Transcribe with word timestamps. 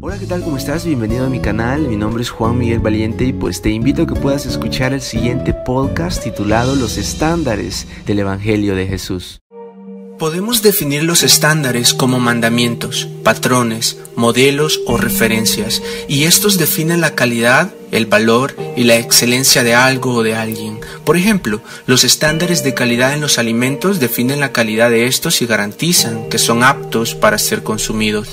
Hola, 0.00 0.20
¿qué 0.20 0.26
tal? 0.26 0.40
¿Cómo 0.44 0.56
estás? 0.56 0.84
Bienvenido 0.84 1.26
a 1.26 1.28
mi 1.28 1.40
canal. 1.40 1.88
Mi 1.88 1.96
nombre 1.96 2.22
es 2.22 2.30
Juan 2.30 2.56
Miguel 2.56 2.78
Valiente 2.78 3.24
y 3.24 3.32
pues 3.32 3.60
te 3.60 3.70
invito 3.70 4.02
a 4.02 4.06
que 4.06 4.14
puedas 4.14 4.46
escuchar 4.46 4.92
el 4.92 5.00
siguiente 5.00 5.52
podcast 5.52 6.22
titulado 6.22 6.76
Los 6.76 6.96
estándares 6.96 7.88
del 8.06 8.20
Evangelio 8.20 8.76
de 8.76 8.86
Jesús. 8.86 9.40
Podemos 10.16 10.62
definir 10.62 11.02
los 11.02 11.24
estándares 11.24 11.92
como 11.92 12.20
mandamientos, 12.20 13.08
patrones, 13.24 13.98
modelos 14.14 14.80
o 14.86 14.96
referencias, 14.96 15.82
y 16.06 16.22
estos 16.22 16.56
definen 16.56 17.00
la 17.00 17.16
calidad, 17.16 17.74
el 17.90 18.06
valor 18.06 18.54
y 18.76 18.84
la 18.84 18.96
excelencia 18.98 19.64
de 19.64 19.74
algo 19.74 20.14
o 20.14 20.22
de 20.22 20.36
alguien. 20.36 20.78
Por 21.04 21.16
ejemplo, 21.16 21.62
los 21.88 22.04
estándares 22.04 22.62
de 22.62 22.74
calidad 22.74 23.12
en 23.12 23.20
los 23.20 23.38
alimentos 23.38 23.98
definen 23.98 24.38
la 24.38 24.52
calidad 24.52 24.90
de 24.90 25.08
estos 25.08 25.42
y 25.42 25.46
garantizan 25.46 26.28
que 26.28 26.38
son 26.38 26.62
aptos 26.62 27.16
para 27.16 27.38
ser 27.38 27.64
consumidos. 27.64 28.28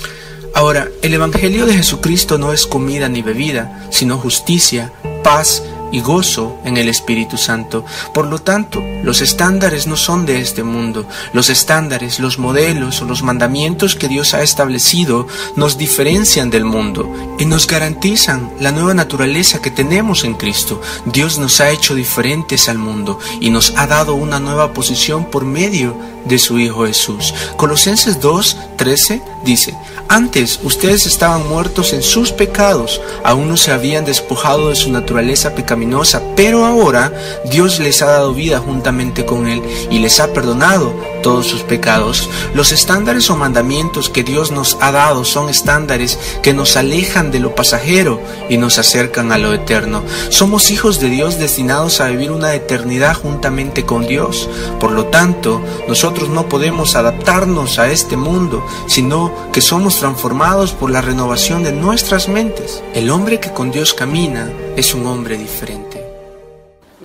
Ahora, 0.54 0.88
el 1.02 1.14
Evangelio 1.14 1.66
de 1.66 1.74
Jesucristo 1.74 2.36
no 2.38 2.52
es 2.52 2.66
comida 2.66 3.08
ni 3.08 3.22
bebida, 3.22 3.86
sino 3.90 4.18
justicia, 4.18 4.92
paz 5.24 5.62
y 5.92 6.00
gozo 6.00 6.58
en 6.64 6.76
el 6.76 6.88
Espíritu 6.88 7.36
Santo. 7.36 7.84
Por 8.12 8.26
lo 8.26 8.40
tanto, 8.40 8.82
los 9.02 9.20
estándares 9.20 9.86
no 9.86 9.96
son 9.96 10.26
de 10.26 10.40
este 10.40 10.64
mundo. 10.64 11.06
Los 11.32 11.50
estándares, 11.50 12.18
los 12.18 12.38
modelos 12.38 13.00
o 13.02 13.04
los 13.04 13.22
mandamientos 13.22 13.94
que 13.94 14.08
Dios 14.08 14.34
ha 14.34 14.42
establecido 14.42 15.26
nos 15.54 15.78
diferencian 15.78 16.50
del 16.50 16.64
mundo 16.64 17.12
y 17.38 17.44
nos 17.44 17.66
garantizan 17.66 18.50
la 18.58 18.72
nueva 18.72 18.94
naturaleza 18.94 19.60
que 19.60 19.70
tenemos 19.70 20.24
en 20.24 20.34
Cristo. 20.34 20.80
Dios 21.06 21.38
nos 21.38 21.60
ha 21.60 21.70
hecho 21.70 21.94
diferentes 21.94 22.68
al 22.68 22.78
mundo 22.78 23.18
y 23.40 23.50
nos 23.50 23.74
ha 23.76 23.86
dado 23.86 24.14
una 24.14 24.40
nueva 24.40 24.72
posición 24.72 25.26
por 25.26 25.44
medio 25.44 25.94
de 26.24 26.38
su 26.38 26.58
Hijo 26.58 26.86
Jesús. 26.86 27.34
Colosenses 27.56 28.20
2, 28.20 28.56
13 28.76 29.22
dice, 29.44 29.76
antes 30.08 30.60
ustedes 30.62 31.06
estaban 31.06 31.48
muertos 31.48 31.92
en 31.92 32.02
sus 32.02 32.32
pecados, 32.32 33.00
aún 33.24 33.48
no 33.48 33.56
se 33.56 33.72
habían 33.72 34.04
despojado 34.04 34.68
de 34.68 34.76
su 34.76 34.90
naturaleza 34.90 35.54
pecaminosa, 35.54 35.81
pero 36.36 36.64
ahora 36.64 37.12
Dios 37.44 37.80
les 37.80 38.02
ha 38.02 38.06
dado 38.06 38.34
vida 38.34 38.58
juntamente 38.58 39.24
con 39.24 39.48
Él 39.48 39.62
y 39.90 39.98
les 39.98 40.20
ha 40.20 40.32
perdonado 40.32 40.94
todos 41.22 41.46
sus 41.46 41.62
pecados. 41.62 42.28
Los 42.54 42.72
estándares 42.72 43.30
o 43.30 43.36
mandamientos 43.36 44.08
que 44.08 44.22
Dios 44.22 44.50
nos 44.50 44.76
ha 44.80 44.92
dado 44.92 45.24
son 45.24 45.48
estándares 45.48 46.18
que 46.42 46.52
nos 46.52 46.76
alejan 46.76 47.30
de 47.30 47.40
lo 47.40 47.54
pasajero 47.54 48.20
y 48.48 48.58
nos 48.58 48.78
acercan 48.78 49.32
a 49.32 49.38
lo 49.38 49.52
eterno. 49.52 50.02
Somos 50.28 50.70
hijos 50.70 51.00
de 51.00 51.08
Dios 51.08 51.38
destinados 51.38 52.00
a 52.00 52.08
vivir 52.08 52.30
una 52.30 52.54
eternidad 52.54 53.14
juntamente 53.14 53.84
con 53.84 54.06
Dios. 54.06 54.48
Por 54.80 54.92
lo 54.92 55.06
tanto, 55.06 55.62
nosotros 55.88 56.28
no 56.28 56.48
podemos 56.48 56.96
adaptarnos 56.96 57.78
a 57.78 57.90
este 57.90 58.16
mundo, 58.16 58.64
sino 58.86 59.32
que 59.52 59.60
somos 59.60 59.98
transformados 59.98 60.72
por 60.72 60.90
la 60.90 61.00
renovación 61.00 61.62
de 61.62 61.72
nuestras 61.72 62.28
mentes. 62.28 62.82
El 62.94 63.10
hombre 63.10 63.40
que 63.40 63.52
con 63.52 63.70
Dios 63.70 63.94
camina 63.94 64.50
es 64.76 64.94
un 64.94 65.06
hombre 65.06 65.38
diferente. 65.38 65.71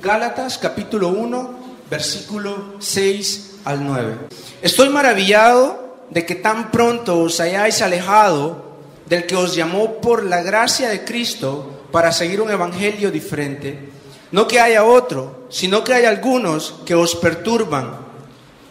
Gálatas 0.01 0.59
capítulo 0.59 1.09
1, 1.09 1.59
versículo 1.89 2.75
6 2.77 3.61
al 3.65 3.83
9. 3.83 4.15
Estoy 4.61 4.89
maravillado 4.89 6.05
de 6.11 6.23
que 6.23 6.35
tan 6.35 6.69
pronto 6.69 7.17
os 7.19 7.39
hayáis 7.39 7.81
alejado 7.81 8.77
del 9.07 9.25
que 9.25 9.35
os 9.35 9.55
llamó 9.55 9.95
por 9.99 10.23
la 10.23 10.43
gracia 10.43 10.89
de 10.89 11.03
Cristo 11.03 11.85
para 11.91 12.11
seguir 12.11 12.41
un 12.41 12.51
evangelio 12.51 13.09
diferente. 13.09 13.89
No 14.31 14.47
que 14.47 14.59
haya 14.59 14.83
otro, 14.83 15.47
sino 15.49 15.83
que 15.83 15.95
hay 15.95 16.05
algunos 16.05 16.75
que 16.85 16.93
os 16.93 17.15
perturban 17.15 17.97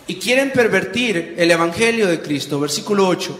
y 0.06 0.16
quieren 0.16 0.52
pervertir 0.52 1.34
el 1.38 1.50
evangelio 1.50 2.06
de 2.06 2.22
Cristo. 2.22 2.60
Versículo 2.60 3.08
8. 3.08 3.36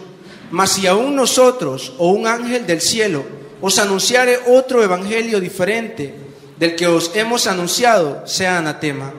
Mas 0.51 0.71
si 0.71 0.87
aún 0.87 1.15
nosotros 1.15 1.93
o 1.99 2.09
un 2.09 2.27
ángel 2.27 2.67
del 2.67 2.81
cielo 2.81 3.23
os 3.61 3.79
anunciare 3.79 4.39
otro 4.45 4.83
evangelio 4.83 5.39
diferente 5.39 6.26
del 6.57 6.75
que 6.75 6.87
os 6.87 7.11
hemos 7.15 7.47
anunciado, 7.47 8.25
sea 8.25 8.57
anatema. 8.57 9.13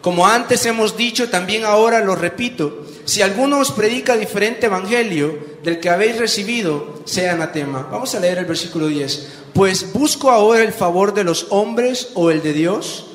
Como 0.00 0.26
antes 0.26 0.66
hemos 0.66 0.96
dicho, 0.96 1.28
también 1.28 1.64
ahora 1.64 2.00
lo 2.00 2.16
repito, 2.16 2.86
si 3.04 3.22
alguno 3.22 3.58
os 3.58 3.72
predica 3.72 4.16
diferente 4.16 4.66
evangelio 4.66 5.38
del 5.62 5.80
que 5.80 5.90
habéis 5.90 6.18
recibido, 6.18 7.02
sea 7.04 7.32
anatema. 7.32 7.88
Vamos 7.90 8.14
a 8.14 8.20
leer 8.20 8.38
el 8.38 8.46
versículo 8.46 8.88
10. 8.88 9.28
Pues 9.54 9.92
busco 9.92 10.30
ahora 10.30 10.62
el 10.62 10.72
favor 10.72 11.14
de 11.14 11.24
los 11.24 11.46
hombres 11.50 12.10
o 12.14 12.30
el 12.30 12.42
de 12.42 12.52
Dios, 12.52 13.06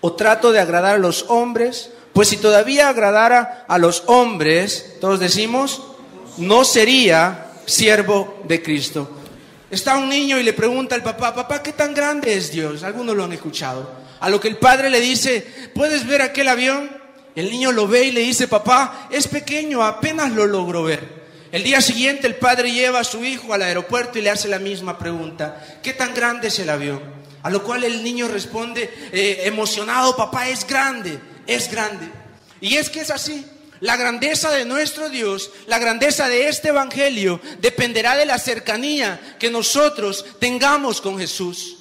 o 0.00 0.12
trato 0.12 0.52
de 0.52 0.60
agradar 0.60 0.94
a 0.94 0.98
los 0.98 1.26
hombres, 1.28 1.90
pues 2.12 2.28
si 2.28 2.36
todavía 2.36 2.88
agradara 2.88 3.64
a 3.68 3.78
los 3.78 4.04
hombres, 4.06 4.96
todos 5.00 5.20
decimos, 5.20 5.82
no 6.38 6.64
sería 6.64 7.52
siervo 7.66 8.40
de 8.44 8.62
Cristo. 8.62 9.08
Está 9.70 9.96
un 9.96 10.08
niño 10.08 10.38
y 10.38 10.42
le 10.42 10.52
pregunta 10.52 10.96
al 10.96 11.02
papá, 11.02 11.32
papá, 11.32 11.62
¿qué 11.62 11.72
tan 11.72 11.94
grande 11.94 12.34
es 12.34 12.50
Dios? 12.50 12.82
Algunos 12.82 13.16
lo 13.16 13.24
han 13.24 13.32
escuchado. 13.32 13.88
A 14.18 14.28
lo 14.28 14.40
que 14.40 14.48
el 14.48 14.56
padre 14.56 14.90
le 14.90 15.00
dice, 15.00 15.46
¿puedes 15.74 16.06
ver 16.06 16.22
aquel 16.22 16.48
avión? 16.48 16.90
El 17.36 17.50
niño 17.50 17.70
lo 17.70 17.86
ve 17.86 18.04
y 18.04 18.10
le 18.10 18.20
dice, 18.20 18.48
papá, 18.48 19.08
es 19.10 19.28
pequeño, 19.28 19.84
apenas 19.84 20.32
lo 20.32 20.46
logro 20.46 20.82
ver. 20.82 21.20
El 21.52 21.62
día 21.62 21.80
siguiente 21.80 22.26
el 22.26 22.34
padre 22.34 22.72
lleva 22.72 23.00
a 23.00 23.04
su 23.04 23.24
hijo 23.24 23.54
al 23.54 23.62
aeropuerto 23.62 24.18
y 24.18 24.22
le 24.22 24.30
hace 24.30 24.48
la 24.48 24.58
misma 24.58 24.98
pregunta, 24.98 25.64
¿qué 25.82 25.92
tan 25.92 26.14
grande 26.14 26.48
es 26.48 26.58
el 26.58 26.70
avión? 26.70 27.00
A 27.42 27.50
lo 27.50 27.62
cual 27.62 27.84
el 27.84 28.02
niño 28.02 28.28
responde 28.28 28.90
eh, 29.12 29.42
emocionado, 29.44 30.16
papá, 30.16 30.48
es 30.48 30.66
grande, 30.66 31.18
es 31.46 31.70
grande. 31.70 32.08
Y 32.60 32.76
es 32.76 32.90
que 32.90 33.00
es 33.00 33.10
así. 33.10 33.46
La 33.80 33.96
grandeza 33.96 34.50
de 34.50 34.66
nuestro 34.66 35.08
Dios, 35.08 35.50
la 35.66 35.78
grandeza 35.78 36.28
de 36.28 36.48
este 36.48 36.68
Evangelio, 36.68 37.40
dependerá 37.60 38.14
de 38.14 38.26
la 38.26 38.38
cercanía 38.38 39.36
que 39.38 39.50
nosotros 39.50 40.24
tengamos 40.38 41.00
con 41.00 41.18
Jesús. 41.18 41.76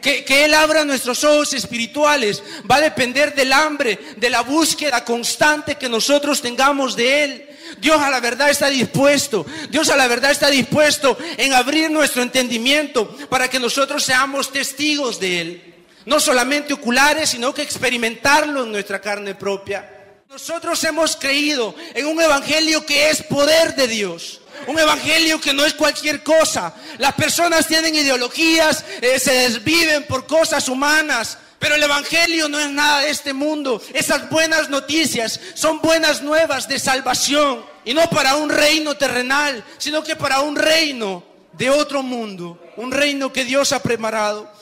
Que, 0.00 0.24
que, 0.24 0.44
Él 0.44 0.54
abra 0.54 0.84
nuestros 0.84 1.24
ojos 1.24 1.52
espirituales 1.52 2.40
va 2.70 2.76
a 2.76 2.80
depender 2.80 3.34
del 3.34 3.52
hambre, 3.52 3.98
de 4.16 4.30
la 4.30 4.42
búsqueda 4.42 5.04
constante 5.04 5.74
que 5.74 5.88
nosotros 5.88 6.40
tengamos 6.40 6.94
de 6.94 7.24
Él. 7.24 7.48
Dios 7.78 8.00
a 8.00 8.08
la 8.08 8.20
verdad 8.20 8.48
está 8.48 8.68
dispuesto, 8.68 9.44
Dios 9.68 9.90
a 9.90 9.96
la 9.96 10.06
verdad 10.06 10.30
está 10.30 10.48
dispuesto 10.48 11.18
en 11.36 11.52
abrir 11.54 11.90
nuestro 11.90 12.22
entendimiento 12.22 13.16
para 13.28 13.48
que 13.48 13.58
nosotros 13.58 14.04
seamos 14.04 14.52
testigos 14.52 15.18
de 15.18 15.40
Él. 15.40 15.74
No 16.04 16.20
solamente 16.20 16.72
oculares, 16.72 17.30
sino 17.30 17.52
que 17.52 17.62
experimentarlo 17.62 18.62
en 18.62 18.70
nuestra 18.70 19.00
carne 19.00 19.34
propia. 19.34 19.95
Nosotros 20.36 20.84
hemos 20.84 21.16
creído 21.16 21.74
en 21.94 22.04
un 22.04 22.20
evangelio 22.20 22.84
que 22.84 23.08
es 23.08 23.22
poder 23.22 23.74
de 23.74 23.88
Dios. 23.88 24.42
Un 24.66 24.78
evangelio 24.78 25.40
que 25.40 25.54
no 25.54 25.64
es 25.64 25.72
cualquier 25.72 26.22
cosa. 26.22 26.74
Las 26.98 27.14
personas 27.14 27.66
tienen 27.66 27.94
ideologías, 27.94 28.84
eh, 29.00 29.18
se 29.18 29.32
desviven 29.32 30.04
por 30.04 30.26
cosas 30.26 30.68
humanas. 30.68 31.38
Pero 31.58 31.76
el 31.76 31.82
Evangelio 31.82 32.50
no 32.50 32.60
es 32.60 32.68
nada 32.68 33.00
de 33.00 33.08
este 33.08 33.32
mundo. 33.32 33.80
Esas 33.94 34.28
buenas 34.28 34.68
noticias 34.68 35.40
son 35.54 35.80
buenas 35.80 36.20
nuevas 36.20 36.68
de 36.68 36.78
salvación. 36.78 37.64
Y 37.86 37.94
no 37.94 38.06
para 38.10 38.36
un 38.36 38.50
reino 38.50 38.94
terrenal, 38.94 39.64
sino 39.78 40.04
que 40.04 40.16
para 40.16 40.40
un 40.40 40.54
reino 40.54 41.24
de 41.52 41.70
otro 41.70 42.02
mundo. 42.02 42.60
Un 42.76 42.92
reino 42.92 43.32
que 43.32 43.46
Dios 43.46 43.72
ha 43.72 43.82
preparado. 43.82 44.52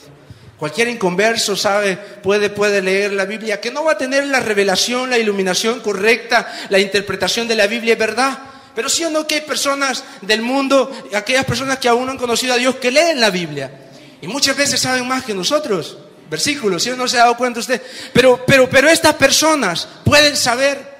Cualquier 0.57 0.87
inconverso 0.87 1.55
sabe, 1.55 1.97
puede, 1.97 2.49
puede 2.49 2.81
leer 2.81 3.11
la 3.11 3.25
Biblia, 3.25 3.59
que 3.59 3.71
no 3.71 3.83
va 3.83 3.93
a 3.93 3.97
tener 3.97 4.25
la 4.27 4.39
revelación, 4.39 5.09
la 5.09 5.17
iluminación 5.17 5.81
correcta, 5.81 6.51
la 6.69 6.79
interpretación 6.79 7.47
de 7.47 7.55
la 7.55 7.67
Biblia, 7.67 7.93
es 7.93 7.99
verdad. 7.99 8.39
Pero 8.73 8.87
sí 8.87 9.03
o 9.03 9.09
no 9.09 9.27
que 9.27 9.35
hay 9.35 9.41
personas 9.41 10.03
del 10.21 10.41
mundo, 10.41 10.91
aquellas 11.13 11.45
personas 11.45 11.77
que 11.79 11.89
aún 11.89 12.05
no 12.05 12.11
han 12.11 12.17
conocido 12.17 12.53
a 12.53 12.57
Dios, 12.57 12.75
que 12.75 12.91
leen 12.91 13.19
la 13.19 13.29
Biblia. 13.29 13.71
Y 14.21 14.27
muchas 14.27 14.55
veces 14.55 14.79
saben 14.79 15.07
más 15.07 15.23
que 15.23 15.33
nosotros. 15.33 15.97
Versículos, 16.29 16.83
si 16.83 16.89
¿sí? 16.89 16.97
no 16.97 17.07
se 17.07 17.17
ha 17.17 17.23
dado 17.23 17.37
cuenta 17.37 17.59
usted. 17.59 17.81
Pero, 18.13 18.43
pero, 18.45 18.69
pero 18.69 18.89
estas 18.89 19.13
personas 19.15 19.87
pueden 20.03 20.35
saber. 20.35 20.95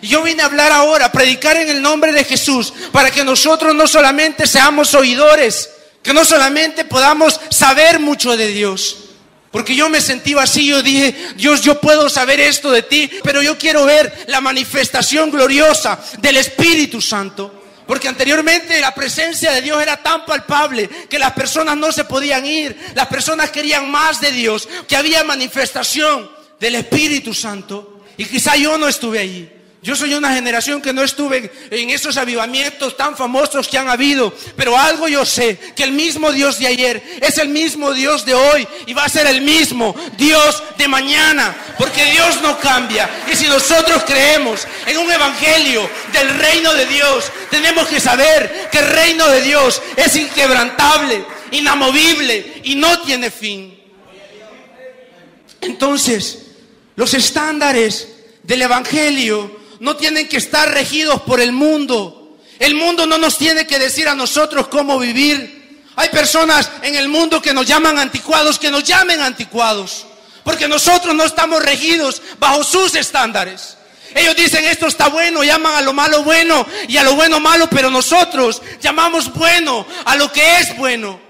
Y 0.00 0.08
yo 0.08 0.22
vine 0.22 0.42
a 0.42 0.46
hablar 0.46 0.72
ahora, 0.72 1.06
a 1.06 1.12
predicar 1.12 1.56
en 1.56 1.68
el 1.68 1.82
nombre 1.82 2.12
de 2.12 2.24
Jesús, 2.24 2.72
para 2.90 3.10
que 3.10 3.22
nosotros 3.22 3.74
no 3.74 3.86
solamente 3.86 4.46
seamos 4.46 4.94
oidores, 4.94 5.68
que 6.02 6.14
no 6.14 6.24
solamente 6.24 6.84
podamos 6.84 7.40
saber 7.50 8.00
mucho 8.00 8.36
de 8.36 8.48
Dios. 8.48 8.96
Porque 9.50 9.74
yo 9.74 9.88
me 9.88 10.00
sentí 10.00 10.32
vacío, 10.32 10.76
yo 10.76 10.82
dije, 10.82 11.14
Dios, 11.34 11.60
yo 11.62 11.80
puedo 11.80 12.08
saber 12.08 12.40
esto 12.40 12.70
de 12.70 12.82
ti, 12.82 13.10
pero 13.24 13.42
yo 13.42 13.58
quiero 13.58 13.84
ver 13.84 14.26
la 14.28 14.40
manifestación 14.40 15.30
gloriosa 15.30 15.98
del 16.18 16.36
Espíritu 16.36 17.00
Santo. 17.00 17.56
Porque 17.84 18.06
anteriormente 18.06 18.80
la 18.80 18.94
presencia 18.94 19.50
de 19.50 19.62
Dios 19.62 19.82
era 19.82 19.96
tan 19.96 20.24
palpable 20.24 20.88
que 21.08 21.18
las 21.18 21.32
personas 21.32 21.76
no 21.76 21.90
se 21.90 22.04
podían 22.04 22.46
ir, 22.46 22.76
las 22.94 23.08
personas 23.08 23.50
querían 23.50 23.90
más 23.90 24.20
de 24.20 24.30
Dios, 24.30 24.68
que 24.86 24.94
había 24.94 25.24
manifestación 25.24 26.30
del 26.60 26.76
Espíritu 26.76 27.34
Santo. 27.34 28.02
Y 28.16 28.26
quizá 28.26 28.54
yo 28.54 28.78
no 28.78 28.86
estuve 28.86 29.18
allí. 29.18 29.50
Yo 29.82 29.96
soy 29.96 30.12
una 30.12 30.34
generación 30.34 30.82
que 30.82 30.92
no 30.92 31.02
estuve 31.02 31.50
en 31.70 31.88
esos 31.88 32.18
avivamientos 32.18 32.98
tan 32.98 33.16
famosos 33.16 33.66
que 33.66 33.78
han 33.78 33.88
habido, 33.88 34.34
pero 34.54 34.76
algo 34.76 35.08
yo 35.08 35.24
sé, 35.24 35.58
que 35.74 35.84
el 35.84 35.92
mismo 35.92 36.32
Dios 36.32 36.58
de 36.58 36.66
ayer 36.66 37.02
es 37.22 37.38
el 37.38 37.48
mismo 37.48 37.94
Dios 37.94 38.26
de 38.26 38.34
hoy 38.34 38.68
y 38.86 38.92
va 38.92 39.06
a 39.06 39.08
ser 39.08 39.26
el 39.26 39.40
mismo 39.40 39.96
Dios 40.18 40.62
de 40.76 40.86
mañana, 40.86 41.56
porque 41.78 42.04
Dios 42.10 42.42
no 42.42 42.58
cambia. 42.58 43.08
Y 43.32 43.34
si 43.34 43.46
nosotros 43.46 44.04
creemos 44.06 44.66
en 44.86 44.98
un 44.98 45.10
evangelio 45.10 45.88
del 46.12 46.28
reino 46.38 46.74
de 46.74 46.84
Dios, 46.84 47.30
Tenemos 47.50 47.88
que 47.88 48.00
saber 48.00 48.68
que 48.70 48.78
el 48.78 48.86
reino 48.86 49.28
de 49.28 49.42
Dios 49.42 49.82
es 49.96 50.14
inquebrantable, 50.14 51.24
inamovible 51.50 52.60
y 52.62 52.76
no 52.76 53.00
tiene 53.02 53.30
fin. 53.30 53.76
Entonces, 55.60 56.46
los 56.94 57.12
estándares 57.12 58.08
del 58.44 58.62
Evangelio 58.62 59.59
no 59.80 59.96
tienen 59.96 60.28
que 60.28 60.36
estar 60.36 60.72
regidos 60.72 61.22
por 61.22 61.40
el 61.40 61.52
mundo. 61.52 62.38
El 62.58 62.74
mundo 62.74 63.06
no 63.06 63.18
nos 63.18 63.38
tiene 63.38 63.66
que 63.66 63.78
decir 63.78 64.06
a 64.08 64.14
nosotros 64.14 64.68
cómo 64.68 64.98
vivir. 64.98 65.82
Hay 65.96 66.10
personas 66.10 66.70
en 66.82 66.94
el 66.94 67.08
mundo 67.08 67.42
que 67.42 67.54
nos 67.54 67.66
llaman 67.66 67.98
anticuados, 67.98 68.58
que 68.58 68.70
nos 68.70 68.84
llamen 68.84 69.20
anticuados. 69.20 70.06
Porque 70.44 70.68
nosotros 70.68 71.14
no 71.14 71.24
estamos 71.24 71.62
regidos 71.62 72.22
bajo 72.38 72.62
sus 72.62 72.94
estándares. 72.94 73.76
Ellos 74.14 74.36
dicen 74.36 74.64
esto 74.64 74.86
está 74.86 75.08
bueno, 75.08 75.44
llaman 75.44 75.76
a 75.76 75.80
lo 75.80 75.92
malo 75.92 76.22
bueno 76.24 76.66
y 76.88 76.96
a 76.96 77.02
lo 77.02 77.14
bueno 77.14 77.40
malo, 77.40 77.68
pero 77.70 77.90
nosotros 77.90 78.60
llamamos 78.80 79.32
bueno 79.32 79.86
a 80.04 80.16
lo 80.16 80.32
que 80.32 80.58
es 80.58 80.76
bueno. 80.76 81.20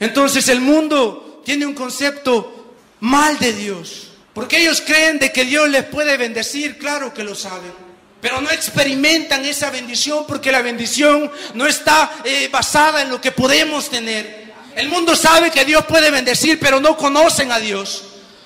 Entonces 0.00 0.48
el 0.48 0.60
mundo 0.60 1.42
tiene 1.44 1.66
un 1.66 1.74
concepto 1.74 2.74
mal 3.00 3.38
de 3.38 3.52
Dios. 3.52 4.08
Porque 4.32 4.60
ellos 4.60 4.82
creen 4.84 5.20
de 5.20 5.32
que 5.32 5.44
Dios 5.44 5.68
les 5.68 5.84
puede 5.84 6.16
bendecir, 6.16 6.76
claro 6.76 7.14
que 7.14 7.22
lo 7.22 7.36
saben. 7.36 7.83
Pero 8.24 8.40
no 8.40 8.50
experimentan 8.50 9.44
esa 9.44 9.68
bendición 9.68 10.24
porque 10.26 10.50
la 10.50 10.62
bendición 10.62 11.30
no 11.52 11.66
está 11.66 12.10
eh, 12.24 12.48
basada 12.50 13.02
en 13.02 13.10
lo 13.10 13.20
que 13.20 13.32
podemos 13.32 13.90
tener. 13.90 14.50
El 14.74 14.88
mundo 14.88 15.14
sabe 15.14 15.50
que 15.50 15.66
Dios 15.66 15.84
puede 15.84 16.10
bendecir, 16.10 16.58
pero 16.58 16.80
no 16.80 16.96
conocen 16.96 17.52
a 17.52 17.60
Dios. 17.60 18.02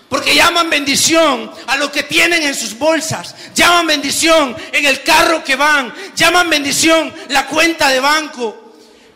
Porque 0.08 0.34
llaman 0.34 0.68
bendición 0.68 1.52
a 1.68 1.76
lo 1.76 1.92
que 1.92 2.02
tienen 2.02 2.42
en 2.42 2.56
sus 2.56 2.76
bolsas. 2.76 3.36
Llaman 3.54 3.86
bendición 3.86 4.56
en 4.72 4.84
el 4.84 5.04
carro 5.04 5.44
que 5.44 5.54
van. 5.54 5.94
Llaman 6.16 6.50
bendición 6.50 7.14
la 7.28 7.46
cuenta 7.46 7.88
de 7.88 8.00
banco. 8.00 8.67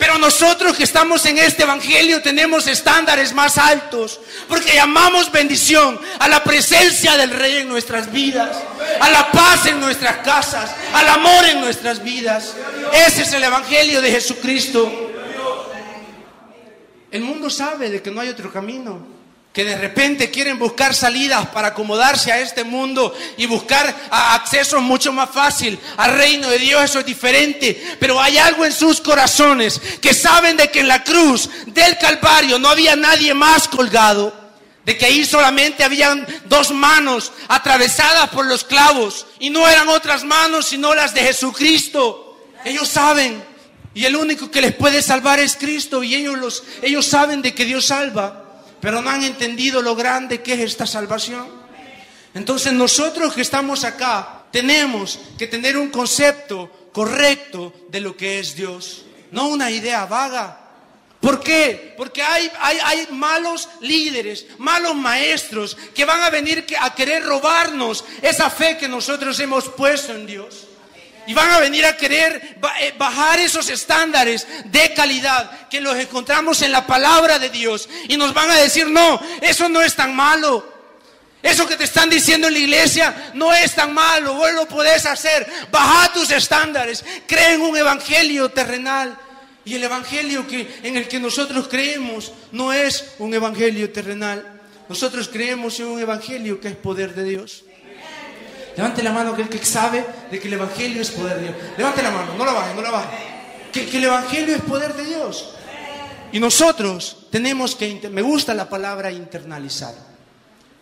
Pero 0.02 0.18
nosotros 0.18 0.76
que 0.76 0.82
estamos 0.82 1.24
en 1.26 1.38
este 1.38 1.62
Evangelio 1.62 2.20
tenemos 2.20 2.66
estándares 2.66 3.32
más 3.32 3.56
altos, 3.56 4.18
porque 4.48 4.74
llamamos 4.74 5.30
bendición 5.30 5.96
a 6.18 6.26
la 6.26 6.42
presencia 6.42 7.16
del 7.16 7.30
Rey 7.30 7.58
en 7.58 7.68
nuestras 7.68 8.10
vidas, 8.10 8.64
a 8.98 9.08
la 9.10 9.30
paz 9.30 9.66
en 9.66 9.78
nuestras 9.78 10.16
casas, 10.16 10.74
al 10.92 11.08
amor 11.08 11.44
en 11.44 11.60
nuestras 11.60 12.02
vidas. 12.02 12.56
Ese 12.92 13.22
es 13.22 13.32
el 13.32 13.44
Evangelio 13.44 14.02
de 14.02 14.10
Jesucristo. 14.10 14.90
El 17.12 17.22
mundo 17.22 17.48
sabe 17.48 17.88
de 17.88 18.02
que 18.02 18.10
no 18.10 18.22
hay 18.22 18.30
otro 18.30 18.52
camino 18.52 19.06
que 19.52 19.64
de 19.64 19.76
repente 19.76 20.30
quieren 20.30 20.58
buscar 20.58 20.94
salidas 20.94 21.48
para 21.48 21.68
acomodarse 21.68 22.32
a 22.32 22.40
este 22.40 22.64
mundo 22.64 23.14
y 23.36 23.44
buscar 23.44 23.94
acceso 24.10 24.80
mucho 24.80 25.12
más 25.12 25.30
fácil 25.30 25.78
al 25.98 26.14
reino 26.14 26.48
de 26.48 26.58
Dios, 26.58 26.82
eso 26.82 27.00
es 27.00 27.06
diferente. 27.06 27.96
Pero 28.00 28.20
hay 28.20 28.38
algo 28.38 28.64
en 28.64 28.72
sus 28.72 29.00
corazones 29.00 29.78
que 30.00 30.14
saben 30.14 30.56
de 30.56 30.70
que 30.70 30.80
en 30.80 30.88
la 30.88 31.04
cruz 31.04 31.50
del 31.66 31.98
Calvario 31.98 32.58
no 32.58 32.70
había 32.70 32.96
nadie 32.96 33.34
más 33.34 33.68
colgado, 33.68 34.34
de 34.86 34.96
que 34.96 35.04
ahí 35.04 35.24
solamente 35.24 35.84
habían 35.84 36.26
dos 36.46 36.70
manos 36.70 37.30
atravesadas 37.46 38.30
por 38.30 38.46
los 38.46 38.64
clavos 38.64 39.26
y 39.38 39.50
no 39.50 39.68
eran 39.68 39.88
otras 39.90 40.24
manos 40.24 40.66
sino 40.66 40.94
las 40.94 41.12
de 41.12 41.24
Jesucristo. 41.24 42.48
Ellos 42.64 42.88
saben 42.88 43.44
y 43.92 44.06
el 44.06 44.16
único 44.16 44.50
que 44.50 44.62
les 44.62 44.74
puede 44.74 45.02
salvar 45.02 45.40
es 45.40 45.56
Cristo 45.56 46.02
y 46.02 46.14
ellos, 46.14 46.38
los, 46.38 46.64
ellos 46.80 47.04
saben 47.04 47.42
de 47.42 47.54
que 47.54 47.66
Dios 47.66 47.84
salva 47.84 48.41
pero 48.82 49.00
no 49.00 49.08
han 49.10 49.22
entendido 49.22 49.80
lo 49.80 49.94
grande 49.94 50.42
que 50.42 50.54
es 50.54 50.60
esta 50.60 50.88
salvación. 50.88 51.46
Entonces 52.34 52.72
nosotros 52.72 53.32
que 53.32 53.40
estamos 53.40 53.84
acá 53.84 54.42
tenemos 54.50 55.20
que 55.38 55.46
tener 55.46 55.78
un 55.78 55.88
concepto 55.88 56.88
correcto 56.92 57.72
de 57.88 58.00
lo 58.00 58.16
que 58.16 58.40
es 58.40 58.56
Dios, 58.56 59.04
no 59.30 59.46
una 59.46 59.70
idea 59.70 60.04
vaga. 60.06 60.58
¿Por 61.20 61.38
qué? 61.38 61.94
Porque 61.96 62.22
hay, 62.22 62.50
hay, 62.60 62.78
hay, 62.84 63.06
malos 63.12 63.68
líderes, 63.80 64.46
malos 64.58 64.96
maestros 64.96 65.76
que 65.94 66.04
van 66.04 66.20
a 66.22 66.30
venir 66.30 66.66
a 66.80 66.92
querer 66.92 67.22
robarnos 67.22 68.04
esa 68.20 68.50
fe 68.50 68.76
que 68.76 68.88
nosotros 68.88 69.38
hemos 69.38 69.68
puesto 69.68 70.12
en 70.12 70.26
Dios. 70.26 70.66
Y 71.26 71.34
van 71.34 71.50
a 71.50 71.60
venir 71.60 71.84
a 71.86 71.96
querer 71.96 72.58
eh, 72.80 72.94
bajar 72.98 73.38
esos 73.40 73.68
estándares 73.68 74.46
de 74.64 74.92
calidad 74.94 75.68
que 75.68 75.80
los 75.80 75.96
encontramos 75.96 76.62
en 76.62 76.72
la 76.72 76.86
palabra 76.86 77.38
de 77.38 77.50
Dios. 77.50 77.88
Y 78.08 78.16
nos 78.16 78.34
van 78.34 78.50
a 78.50 78.56
decir, 78.56 78.88
no, 78.88 79.20
eso 79.40 79.68
no 79.68 79.80
es 79.80 79.94
tan 79.94 80.14
malo. 80.14 80.72
Eso 81.42 81.66
que 81.66 81.76
te 81.76 81.84
están 81.84 82.08
diciendo 82.08 82.46
en 82.46 82.54
la 82.54 82.58
iglesia 82.60 83.32
no 83.34 83.52
es 83.52 83.74
tan 83.74 83.92
malo. 83.92 84.34
Vos 84.34 84.52
lo 84.52 84.66
podés 84.66 85.06
hacer. 85.06 85.46
Baja 85.70 86.12
tus 86.12 86.30
estándares. 86.30 87.04
Cree 87.26 87.54
en 87.54 87.62
un 87.62 87.76
evangelio 87.76 88.48
terrenal. 88.50 89.18
Y 89.64 89.74
el 89.74 89.84
evangelio 89.84 90.46
que, 90.46 90.80
en 90.82 90.96
el 90.96 91.08
que 91.08 91.20
nosotros 91.20 91.68
creemos 91.68 92.32
no 92.52 92.72
es 92.72 93.14
un 93.18 93.34
evangelio 93.34 93.92
terrenal. 93.92 94.60
Nosotros 94.88 95.28
creemos 95.28 95.78
en 95.80 95.86
un 95.86 96.00
evangelio 96.00 96.60
que 96.60 96.68
es 96.68 96.76
poder 96.76 97.14
de 97.14 97.24
Dios. 97.24 97.64
Levante 98.76 99.02
la 99.02 99.12
mano 99.12 99.32
aquel 99.32 99.48
que 99.48 99.64
sabe 99.64 100.04
de 100.30 100.40
que 100.40 100.48
el 100.48 100.54
Evangelio 100.54 101.02
es 101.02 101.10
poder 101.10 101.36
de 101.36 101.42
Dios. 101.42 101.56
Levante 101.76 102.02
la 102.02 102.10
mano, 102.10 102.34
no 102.36 102.44
la 102.44 102.52
baje, 102.52 102.74
no 102.74 102.82
la 102.82 102.90
baje. 102.90 103.08
Que, 103.72 103.86
que 103.86 103.98
el 103.98 104.04
Evangelio 104.04 104.56
es 104.56 104.62
poder 104.62 104.94
de 104.94 105.04
Dios. 105.04 105.54
Y 106.32 106.40
nosotros 106.40 107.26
tenemos 107.30 107.76
que, 107.76 108.08
me 108.10 108.22
gusta 108.22 108.54
la 108.54 108.68
palabra 108.68 109.12
internalizar. 109.12 109.94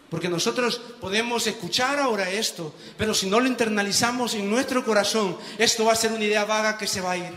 Porque 0.08 0.28
nosotros 0.28 0.80
podemos 1.00 1.46
escuchar 1.46 1.98
ahora 1.98 2.30
esto, 2.30 2.74
pero 2.96 3.14
si 3.14 3.28
no 3.28 3.38
lo 3.40 3.46
internalizamos 3.46 4.34
en 4.34 4.50
nuestro 4.50 4.84
corazón, 4.84 5.36
esto 5.58 5.84
va 5.84 5.92
a 5.92 5.96
ser 5.96 6.12
una 6.12 6.24
idea 6.24 6.44
vaga 6.44 6.78
que 6.78 6.86
se 6.86 7.00
va 7.00 7.12
a 7.12 7.16
ir. 7.16 7.32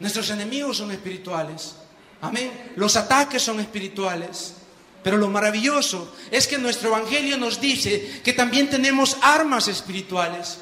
Nuestros 0.00 0.30
enemigos 0.30 0.78
son 0.78 0.90
espirituales. 0.90 1.74
Amén. 2.20 2.72
Los 2.76 2.96
ataques 2.96 3.42
son 3.42 3.60
espirituales. 3.60 4.54
Pero 5.02 5.16
lo 5.16 5.28
maravilloso 5.28 6.14
es 6.30 6.46
que 6.46 6.58
nuestro 6.58 6.88
Evangelio 6.88 7.38
nos 7.38 7.60
dice 7.60 8.20
que 8.22 8.32
también 8.32 8.68
tenemos 8.68 9.16
armas 9.22 9.68
espirituales. 9.68 10.58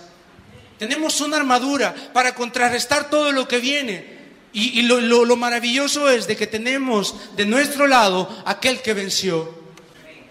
Tenemos 0.79 1.20
una 1.20 1.38
armadura 1.38 1.94
para 2.12 2.35
contrarrestar 2.35 3.11
todo 3.11 3.32
lo 3.32 3.49
que 3.49 3.58
viene. 3.58 4.19
Y, 4.52 4.82
lo, 4.82 5.37
maravilloso 5.37 6.08
es 6.08 6.26
de 6.26 6.37
que 6.37 6.46
tenemos 6.46 7.14
de 7.37 7.46
nuestro 7.46 7.87
lado 7.87 8.43
aquel 8.44 8.81
que 8.81 8.94
venció. 8.94 9.56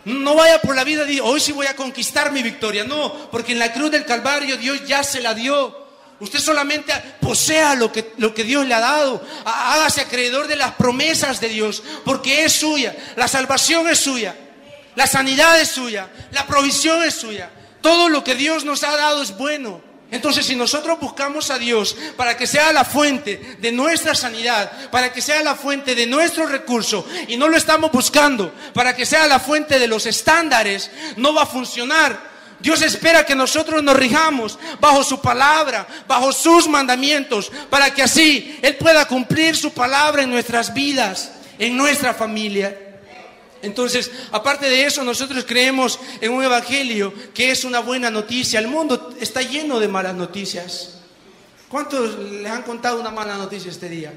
No 0.06 0.36
vaya 0.36 0.62
por 0.62 0.76
la 0.76 0.84
vida 0.84 1.10
y 1.10 1.20
hoy 1.20 1.40
sí 1.40 1.52
voy 1.52 1.68
a 1.68 1.76
conquistar 1.76 2.32
mi 2.32 2.42
victoria. 2.42 2.84
No, 2.84 3.30
porque 3.30 3.52
en 3.52 3.60
la 3.60 3.74
cruz 3.74 3.92
del 3.92 4.06
Calvario 4.06 4.58
Dios 4.58 4.86
ya 4.88 5.04
se 5.04 5.22
la 5.22 5.34
dio. 5.34 5.87
Usted 6.20 6.40
solamente 6.40 6.94
posea 7.22 7.76
lo 7.76 7.92
que, 7.92 8.14
lo 8.18 8.34
que 8.34 8.44
Dios 8.44 8.66
le 8.66 8.74
ha 8.74 8.80
dado. 8.80 9.24
Hágase 9.46 10.02
acreedor 10.02 10.48
de 10.48 10.56
las 10.56 10.74
promesas 10.74 11.40
de 11.40 11.50
Dios, 11.50 11.84
porque 12.04 12.44
es 12.44 12.54
suya. 12.54 12.96
La 13.16 13.28
salvación 13.28 13.88
es 13.88 14.00
suya. 14.00 14.36
La 14.96 15.06
sanidad 15.06 15.60
es 15.60 15.70
suya. 15.70 16.10
La 16.32 16.48
provisión 16.48 17.04
es 17.04 17.14
suya. 17.14 17.52
Todo 17.82 18.10
lo 18.10 18.24
que 18.24 18.34
Dios 18.34 18.66
nos 18.66 18.84
ha 18.84 18.96
dado 18.96 19.22
es 19.22 19.38
bueno. 19.38 19.82
Entonces, 20.10 20.46
si 20.46 20.56
nosotros 20.56 21.00
buscamos 21.00 21.52
a 21.52 21.60
Dios 21.60 21.96
para 22.16 22.38
que 22.38 22.48
sea 22.48 22.72
la 22.72 22.86
fuente 22.86 23.58
de 23.60 23.72
nuestra 23.72 24.16
sanidad, 24.16 24.90
para 24.90 25.12
que 25.12 25.22
sea 25.22 25.44
la 25.44 25.56
fuente 25.56 25.96
de 25.96 26.08
nuestro 26.08 26.48
recurso, 26.48 27.06
y 27.28 27.36
no 27.36 27.50
lo 27.50 27.58
estamos 27.58 27.92
buscando 27.92 28.54
para 28.74 28.96
que 28.96 29.06
sea 29.06 29.28
la 29.28 29.40
fuente 29.40 29.80
de 29.80 29.88
los 29.88 30.06
estándares, 30.06 30.90
no 31.18 31.34
va 31.34 31.44
a 31.44 31.48
funcionar. 31.48 32.37
Dios 32.60 32.82
espera 32.82 33.26
que 33.26 33.36
nosotros 33.36 33.84
nos 33.84 33.96
rijamos 33.96 34.58
bajo 34.80 35.04
su 35.04 35.22
palabra, 35.22 35.88
bajo 36.08 36.32
sus 36.32 36.68
mandamientos, 36.68 37.52
para 37.70 37.94
que 37.94 38.02
así 38.02 38.60
Él 38.62 38.76
pueda 38.78 39.08
cumplir 39.08 39.56
su 39.56 39.72
palabra 39.72 40.24
en 40.24 40.32
nuestras 40.32 40.74
vidas, 40.74 41.32
en 41.60 41.78
nuestra 41.78 42.14
familia. 42.14 42.76
Entonces, 43.62 44.12
aparte 44.32 44.70
de 44.70 44.86
eso, 44.86 45.04
nosotros 45.04 45.46
creemos 45.48 46.00
en 46.22 46.32
un 46.32 46.44
evangelio 46.44 47.14
que 47.34 47.52
es 47.52 47.64
una 47.64 47.80
buena 47.80 48.10
noticia. 48.10 48.60
El 48.60 48.68
mundo 48.68 49.16
está 49.20 49.42
lleno 49.42 49.80
de 49.80 49.88
malas 49.88 50.16
noticias. 50.16 51.00
¿Cuántos 51.70 52.18
les 52.18 52.52
han 52.52 52.64
contado 52.64 53.00
una 53.00 53.12
mala 53.12 53.36
noticia 53.36 53.70
este 53.70 53.90
día? 53.90 54.14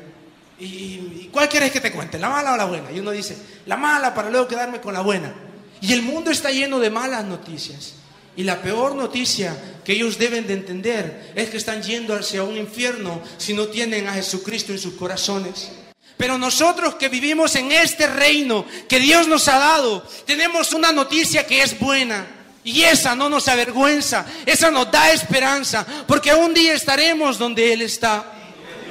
¿Y, 0.59 1.29
cuál 1.33 1.49
quieres 1.49 1.73
que 1.73 1.81
te 1.81 1.91
cuente? 1.91 2.19
¿La 2.19 2.29
mala 2.29 2.53
o 2.53 2.57
la 2.57 2.67
buena? 2.67 2.93
Y 2.93 3.01
uno 3.01 3.11
dice, 3.11 3.37
la 3.67 3.77
mala 3.77 4.15
para 4.15 4.31
luego 4.31 4.47
quedarme 4.47 4.81
con 4.81 4.95
la 4.95 5.01
buena. 5.01 5.35
Y 5.81 5.93
el 5.93 6.03
mundo 6.03 6.31
está 6.31 6.51
lleno 6.51 6.79
de 6.79 6.91
malas 6.91 7.25
noticias. 7.25 7.95
Y 8.41 8.43
la 8.43 8.63
peor 8.63 8.95
noticia 8.95 9.55
que 9.85 9.93
ellos 9.93 10.17
deben 10.17 10.47
de 10.47 10.55
entender 10.55 11.31
es 11.35 11.51
que 11.51 11.59
están 11.59 11.83
yendo 11.83 12.15
hacia 12.15 12.43
un 12.43 12.57
infierno 12.57 13.21
si 13.37 13.53
no 13.53 13.67
tienen 13.67 14.09
a 14.09 14.15
Jesucristo 14.15 14.73
en 14.73 14.79
sus 14.79 14.95
corazones. 14.95 15.71
Pero 16.17 16.39
nosotros 16.39 16.95
que 16.95 17.11
vivimos 17.11 17.55
en 17.57 17.71
este 17.71 18.07
reino 18.07 18.65
que 18.89 18.99
Dios 18.99 19.29
nos 19.29 19.47
ha 19.49 19.59
dado, 19.59 20.03
tenemos 20.25 20.73
una 20.73 20.91
noticia 20.91 21.47
que 21.47 21.61
es 21.61 21.79
buena. 21.79 22.27
Y 22.65 22.81
esa 22.81 23.15
no 23.15 23.29
nos 23.29 23.47
avergüenza, 23.47 24.25
esa 24.47 24.71
nos 24.71 24.91
da 24.91 25.13
esperanza, 25.13 25.87
porque 26.07 26.33
un 26.33 26.55
día 26.55 26.73
estaremos 26.73 27.37
donde 27.37 27.75
Él 27.75 27.83
está. 27.83 28.25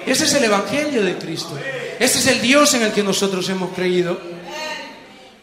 Ese 0.06 0.26
es 0.26 0.34
el 0.36 0.44
Evangelio 0.44 1.02
de 1.02 1.18
Cristo. 1.18 1.58
Ese 1.98 2.20
es 2.20 2.28
el 2.28 2.40
Dios 2.40 2.76
en 2.76 2.84
el 2.84 2.92
que 2.92 3.02
nosotros 3.02 3.50
hemos 3.50 3.74
creído. 3.74 4.39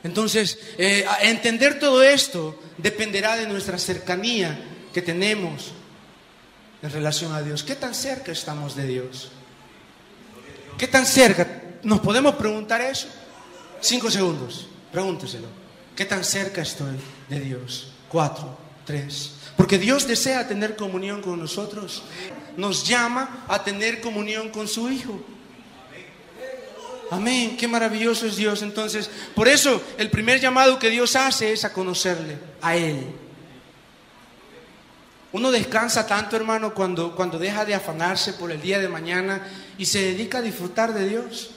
Entonces, 0.06 0.56
eh, 0.78 1.04
entender 1.22 1.80
todo 1.80 2.00
esto 2.00 2.56
dependerá 2.78 3.36
de 3.36 3.48
nuestra 3.48 3.76
cercanía 3.76 4.56
que 4.94 5.02
tenemos, 5.02 5.72
en 6.80 6.92
relación 6.92 7.32
a 7.32 7.42
Dios? 7.42 7.64
¿Qué 7.64 7.74
tan 7.74 7.92
cerca 7.92 8.30
estamos 8.30 8.76
de 8.76 8.86
Dios? 8.86 9.30
¿Qué 10.78 10.86
tan 10.86 11.04
cerca? 11.04 11.64
¿Nos 11.82 11.98
podemos 11.98 12.36
preguntar 12.36 12.80
eso? 12.80 13.08
Cinco 13.80 14.08
segundos, 14.08 14.68
pregúnteselo. 14.92 15.48
¿Qué 15.96 16.04
tan 16.04 16.22
cerca 16.22 16.62
estoy 16.62 16.96
de 17.28 17.40
Dios? 17.40 17.92
Cuatro, 18.08 18.56
tres. 18.84 19.32
Porque 19.56 19.76
Dios 19.76 20.06
desea 20.06 20.46
tener 20.46 20.76
comunión 20.76 21.20
con 21.20 21.40
nosotros. 21.40 22.04
Nos 22.56 22.86
llama 22.86 23.44
a 23.48 23.64
tener 23.64 24.00
comunión 24.00 24.50
con 24.50 24.68
su 24.68 24.88
Hijo. 24.88 25.20
Amén, 27.10 27.56
qué 27.56 27.68
maravilloso 27.68 28.26
es 28.26 28.36
Dios. 28.36 28.62
Entonces, 28.62 29.10
por 29.34 29.48
eso 29.48 29.82
el 29.98 30.10
primer 30.10 30.40
llamado 30.40 30.78
que 30.78 30.90
Dios 30.90 31.16
hace 31.16 31.52
es 31.52 31.64
a 31.64 31.72
conocerle, 31.72 32.38
a 32.60 32.76
Él. 32.76 33.06
Uno 35.32 35.50
descansa 35.50 36.06
tanto, 36.06 36.36
hermano, 36.36 36.72
cuando, 36.72 37.14
cuando 37.14 37.38
deja 37.38 37.64
de 37.64 37.74
afanarse 37.74 38.32
por 38.32 38.50
el 38.50 38.60
día 38.60 38.78
de 38.78 38.88
mañana 38.88 39.46
y 39.76 39.86
se 39.86 40.00
dedica 40.00 40.38
a 40.38 40.42
disfrutar 40.42 40.94
de 40.94 41.08
Dios. 41.08 41.50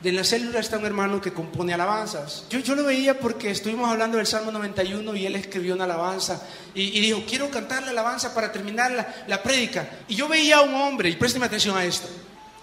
De 0.00 0.10
la 0.10 0.24
célula 0.24 0.58
está 0.58 0.78
un 0.78 0.84
hermano 0.84 1.20
que 1.20 1.32
compone 1.32 1.72
alabanzas. 1.72 2.44
Yo, 2.50 2.58
yo 2.58 2.74
lo 2.74 2.82
veía 2.82 3.20
porque 3.20 3.52
estuvimos 3.52 3.88
hablando 3.88 4.16
del 4.16 4.26
Salmo 4.26 4.50
91 4.50 5.14
y 5.14 5.26
él 5.26 5.36
escribió 5.36 5.74
una 5.74 5.84
alabanza 5.84 6.42
y, 6.74 6.98
dijo, 7.00 7.22
quiero 7.24 7.48
cantar 7.50 7.84
la 7.84 7.90
alabanza 7.90 8.34
para 8.34 8.50
terminar 8.50 8.90
la, 8.90 9.24
la 9.28 9.40
prédica. 9.40 9.88
Y 10.08 10.16
yo 10.16 10.26
veía 10.26 10.56
a 10.56 10.62
un 10.62 10.74
hombre, 10.74 11.08
y 11.08 11.14
présteme 11.14 11.46
atención 11.46 11.76
a 11.76 11.84
esto, 11.84 12.08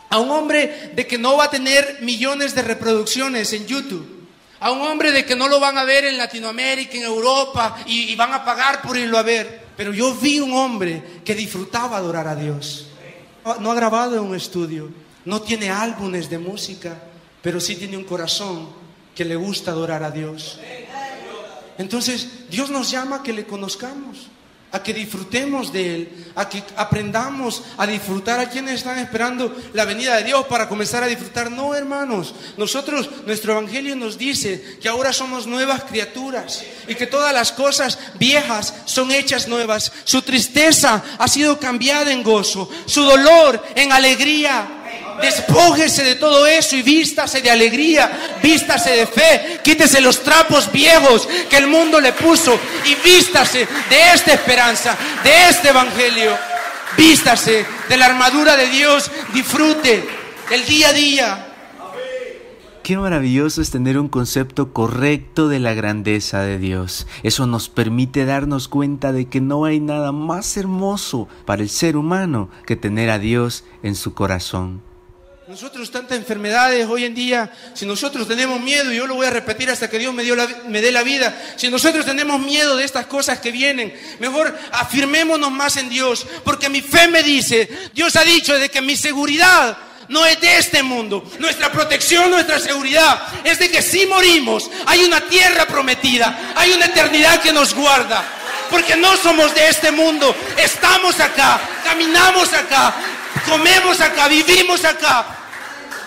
a 0.10 0.18
un 0.18 0.32
hombre 0.32 0.92
de 0.96 1.06
que 1.06 1.18
no 1.18 1.38
va 1.38 1.46
a 1.46 1.50
tener 1.50 2.00
millones 2.02 2.56
de 2.56 2.64
reproducciones 2.64 3.54
en 3.54 3.68
YouTube. 3.68 4.28
A 4.60 4.72
un 4.72 4.82
hombre 4.82 5.12
de 5.12 5.26
que 5.26 5.36
no 5.36 5.48
lo 5.48 5.60
van 5.60 5.78
a 5.78 5.86
ver 5.86 6.06
en 6.06 6.18
Latinoamérica, 6.18 6.98
en 6.98 7.04
Europa, 7.04 7.78
y, 7.86 8.16
van 8.16 8.34
a 8.34 8.44
pagar 8.44 8.82
por 8.82 8.98
irlo 8.98 9.18
a 9.18 9.24
ver. 9.24 9.68
Pero 9.78 9.94
yo 9.94 10.14
vi 10.14 10.40
un 10.40 10.54
hombre 10.54 11.22
que 11.24 11.36
disfrutaba 11.36 11.98
adorar 11.98 12.28
a 12.28 12.36
Dios. 12.36 12.88
No 13.62 13.72
ha 13.72 13.76
grabado 13.76 14.16
en 14.16 14.24
un 14.24 14.36
estudio, 14.36 14.90
no 15.26 15.42
tiene 15.42 15.70
álbumes 15.70 16.30
de 16.30 16.40
música, 16.40 17.02
pero 17.42 17.62
sí 17.62 17.78
tiene 17.78 17.96
un 17.96 18.04
corazón 18.04 18.70
que 19.16 19.24
le 19.24 19.36
gusta 19.36 19.72
adorar 19.72 20.04
a 20.04 20.12
Dios. 20.12 20.60
Entonces, 21.78 22.50
Dios 22.50 22.70
nos 22.70 22.92
llama 22.92 23.18
a 23.18 23.24
que 23.24 23.32
le 23.32 23.46
conozcamos, 23.46 24.28
a 24.72 24.84
que 24.84 24.94
disfrutemos 24.94 25.74
de 25.74 25.96
Él, 25.96 26.26
a 26.36 26.48
que 26.48 26.64
aprendamos 26.76 27.64
a 27.78 27.88
disfrutar 27.88 28.40
a 28.40 28.50
quienes 28.50 28.76
están 28.76 29.00
esperando 29.00 29.56
la 29.74 29.86
venida 29.86 30.16
de 30.18 30.26
Dios 30.26 30.46
para 30.46 30.70
comenzar 30.70 31.04
a 31.04 31.08
disfrutar. 31.08 31.52
No, 31.52 31.74
hermanos, 31.74 32.36
nosotros, 32.58 33.10
nuestro 33.26 33.54
Evangelio 33.54 33.96
nos 33.96 34.18
dice 34.18 34.78
que 34.82 34.90
ahora 34.90 35.12
somos 35.12 35.48
nuevas 35.48 35.84
criaturas 35.84 36.64
y 36.88 36.96
que 36.96 37.08
todas 37.08 37.34
las 37.34 37.52
cosas 37.52 37.98
viejas 38.20 38.74
son 38.86 39.12
hechas 39.12 39.48
nuevas. 39.48 39.92
Su 40.04 40.22
tristeza 40.22 41.04
ha 41.18 41.28
sido 41.28 41.60
cambiada 41.60 42.12
en 42.12 42.24
gozo, 42.24 42.70
su 42.86 43.04
dolor 43.04 43.64
en 43.76 43.92
alegría. 43.92 44.76
Despójese 45.22 46.04
de 46.04 46.16
todo 46.16 46.48
eso 46.48 46.76
y 46.76 46.82
vístase 46.82 47.42
de 47.42 47.52
alegría, 47.52 48.38
vístase 48.42 48.92
de 48.92 49.06
fe, 49.08 49.60
quítese 49.64 50.02
los 50.02 50.24
trapos 50.24 50.72
viejos 50.72 51.28
que 51.50 51.58
el 51.58 51.68
mundo 51.68 52.00
le 52.00 52.14
puso 52.14 52.58
y 52.86 52.96
vístase 52.96 53.68
de 53.90 54.14
esta 54.14 54.34
esperanza, 54.34 54.98
de 55.24 55.50
este 55.50 55.70
evangelio. 55.70 56.38
Vístase 56.98 57.66
de 57.88 57.98
la 57.98 58.08
armadura 58.08 58.56
de 58.56 58.68
Dios, 58.68 59.12
disfrute 59.34 60.08
el 60.52 60.66
día 60.66 60.90
a 60.90 60.94
día. 60.94 61.46
Qué 62.90 62.98
maravilloso 62.98 63.62
es 63.62 63.70
tener 63.70 64.00
un 64.00 64.08
concepto 64.08 64.74
correcto 64.74 65.48
de 65.48 65.60
la 65.60 65.76
grandeza 65.76 66.42
de 66.42 66.58
Dios. 66.58 67.06
Eso 67.22 67.46
nos 67.46 67.70
permite 67.70 68.26
darnos 68.26 68.68
cuenta 68.68 69.12
de 69.12 69.26
que 69.26 69.42
no 69.42 69.66
hay 69.66 69.80
nada 69.80 70.12
más 70.12 70.58
hermoso 70.58 71.28
para 71.46 71.62
el 71.62 71.70
ser 71.70 71.98
humano 71.98 72.50
que 72.66 72.76
tener 72.76 73.12
a 73.12 73.20
Dios 73.20 73.64
en 73.84 73.94
su 73.94 74.16
corazón. 74.16 74.89
Nosotros 75.50 75.90
tantas 75.90 76.16
enfermedades 76.16 76.86
hoy 76.88 77.06
en 77.06 77.16
día, 77.16 77.52
si 77.74 77.84
nosotros 77.84 78.28
tenemos 78.28 78.62
miedo, 78.62 78.94
y 78.94 78.98
yo 78.98 79.08
lo 79.08 79.16
voy 79.16 79.26
a 79.26 79.32
repetir 79.32 79.68
hasta 79.72 79.90
que 79.90 79.98
Dios 79.98 80.14
me, 80.14 80.22
dio 80.22 80.36
me 80.68 80.80
dé 80.80 80.92
la 80.92 81.02
vida, 81.02 81.36
si 81.56 81.70
nosotros 81.70 82.06
tenemos 82.06 82.40
miedo 82.40 82.78
de 82.78 82.86
estas 82.86 83.08
cosas 83.08 83.40
que 83.40 83.52
vienen, 83.52 83.92
mejor 84.20 84.56
afirmémonos 84.72 85.50
más 85.50 85.78
en 85.78 85.90
Dios, 85.90 86.28
porque 86.44 86.70
mi 86.70 86.82
fe 86.82 87.08
me 87.08 87.24
dice, 87.24 87.68
Dios 87.96 88.16
ha 88.16 88.24
dicho 88.24 88.60
de 88.60 88.70
que 88.70 88.80
mi 88.80 88.96
seguridad 88.96 89.76
no 90.10 90.24
es 90.24 90.40
de 90.40 90.60
este 90.60 90.84
mundo, 90.84 91.28
nuestra 91.40 91.72
protección, 91.72 92.30
nuestra 92.30 92.60
seguridad 92.60 93.20
es 93.44 93.58
de 93.58 93.72
que 93.72 93.82
si 93.82 94.06
morimos, 94.06 94.70
hay 94.86 95.04
una 95.04 95.22
tierra 95.22 95.66
prometida, 95.66 96.54
hay 96.56 96.74
una 96.74 96.86
eternidad 96.86 97.42
que 97.42 97.52
nos 97.52 97.74
guarda 97.74 98.24
porque 98.70 98.96
no 98.96 99.18
somos 99.18 99.56
de 99.56 99.68
este 99.68 99.92
mundo. 99.92 100.36
Estamos 100.56 101.20
acá, 101.20 101.60
caminamos 101.84 102.54
acá, 102.54 102.94
comemos 103.48 104.00
acá, 104.00 104.28
vivimos 104.28 104.86
acá. 104.86 105.39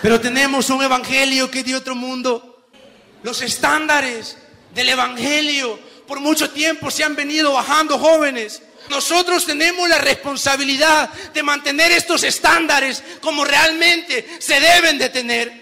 Pero 0.03 0.19
tenemos 0.19 0.69
un 0.69 0.83
evangelio 0.83 1.49
que 1.49 1.59
es 1.59 1.65
de 1.65 1.77
otro 1.77 1.95
mundo. 1.95 2.67
Los 3.23 3.41
estándares 3.41 4.35
del 4.75 4.89
evangelio 4.89 5.79
por 6.05 6.19
mucho 6.19 6.49
tiempo 6.49 6.91
se 6.91 7.05
han 7.05 7.15
venido 7.15 7.53
bajando 7.53 7.97
jóvenes. 7.97 8.61
Nosotros 8.89 9.45
tenemos 9.45 9.87
la 9.87 9.99
responsabilidad 9.99 11.09
de 11.33 11.41
mantener 11.41 11.93
estos 11.93 12.23
estándares 12.23 13.01
como 13.21 13.45
realmente 13.45 14.27
se 14.39 14.59
deben 14.59 14.97
de 14.97 15.07
tener. 15.07 15.53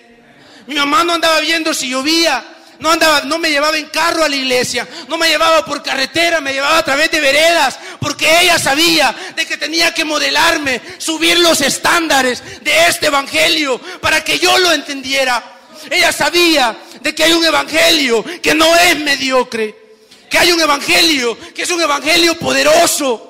Mi 0.66 0.74
mamá 0.74 1.04
no 1.04 1.14
andaba 1.14 1.40
viendo 1.40 1.72
si 1.72 1.90
llovía, 1.90 2.44
no 2.82 2.92
andaba, 2.92 3.22
no 3.22 3.38
me 3.38 3.50
llevaba 3.50 3.78
en 3.78 3.86
carro 3.86 4.24
a 4.24 4.30
la 4.30 4.36
iglesia, 4.36 4.88
no 5.08 5.18
me 5.18 5.30
llevaba 5.30 5.64
por 5.64 5.84
carretera, 5.84 6.42
me 6.42 6.52
llevaba 6.52 6.80
a 6.80 6.84
través 6.84 7.12
de 7.12 7.20
veredas, 7.20 7.78
porque 8.00 8.42
ella 8.42 8.58
sabía 8.58 9.16
de 9.36 9.46
que 9.46 9.56
tenía 9.56 9.94
que 9.94 10.04
modelarme, 10.04 10.82
subir 10.98 11.38
los 11.40 11.62
estándares 11.62 12.44
de 12.62 12.88
este 12.88 13.08
evangelio 13.08 13.80
para 14.02 14.24
que 14.24 14.40
yo 14.40 14.58
lo 14.58 14.72
entendiera. 14.74 15.60
Ella 15.92 16.12
sabía 16.12 16.76
de 17.02 17.14
que 17.14 17.24
hay 17.24 17.34
un 17.34 17.46
evangelio 17.46 18.26
que 18.42 18.56
no 18.56 18.76
es 18.76 18.98
mediocre, 19.00 19.76
que 20.28 20.40
hay 20.40 20.52
un 20.52 20.62
evangelio 20.62 21.38
que 21.54 21.62
es 21.62 21.70
un 21.70 21.82
evangelio 21.82 22.38
poderoso. 22.40 23.28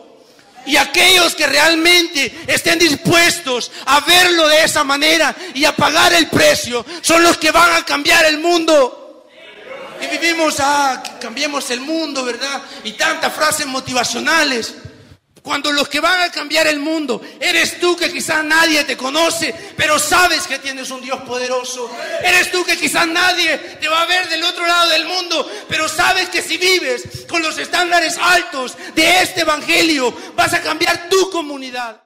Y 0.64 0.78
aquellos 0.78 1.34
que 1.34 1.48
realmente 1.48 2.44
estén 2.48 2.78
dispuestos 2.78 3.72
a 3.86 4.00
verlo 4.02 4.48
de 4.48 4.64
esa 4.64 4.84
manera 4.84 5.36
y 5.56 5.66
a 5.66 5.76
pagar 5.76 6.14
el 6.14 6.28
precio 6.28 6.86
son 7.02 7.24
los 7.24 7.38
que 7.38 7.52
van 7.52 7.74
a 7.74 7.84
cambiar 7.84 8.26
el 8.26 8.38
mundo. 8.38 9.01
Y 10.02 10.08
vivimos, 10.08 10.56
ah, 10.60 11.02
cambiemos 11.20 11.70
el 11.72 11.82
mundo, 11.82 12.24
¿verdad? 12.24 12.62
Y 12.84 12.94
tantas 12.94 13.34
frases 13.34 13.68
motivacionales. 13.68 14.74
Cuando 15.42 15.72
los 15.72 15.90
que 15.90 16.00
van 16.00 16.22
a 16.22 16.32
cambiar 16.32 16.68
el 16.68 16.80
mundo 16.80 17.20
eres 17.40 17.80
tú 17.80 17.98
que 17.98 18.12
quizás 18.12 18.44
nadie 18.44 18.84
te 18.84 18.96
conoce, 18.96 19.54
pero 19.76 19.98
sabes 19.98 20.46
que 20.46 20.60
tienes 20.60 20.92
un 20.92 21.02
Dios 21.02 21.20
poderoso. 21.22 21.90
Eres 22.24 22.52
tú 22.52 22.64
que 22.64 22.78
quizás 22.78 23.08
nadie 23.08 23.58
te 23.58 23.90
va 23.90 24.04
a 24.04 24.06
ver 24.06 24.30
del 24.30 24.44
otro 24.44 24.66
lado 24.68 24.90
del 24.92 25.06
mundo, 25.06 25.50
pero 25.68 25.90
sabes 25.90 26.30
que 26.30 26.44
si 26.44 26.58
vives 26.58 27.26
con 27.28 27.42
los 27.42 27.58
estándares 27.58 28.20
altos 28.20 28.78
de 28.94 29.22
este 29.24 29.42
Evangelio, 29.42 30.16
vas 30.36 30.54
a 30.54 30.62
cambiar 30.62 31.10
tu 31.10 31.32
comunidad. 31.32 32.02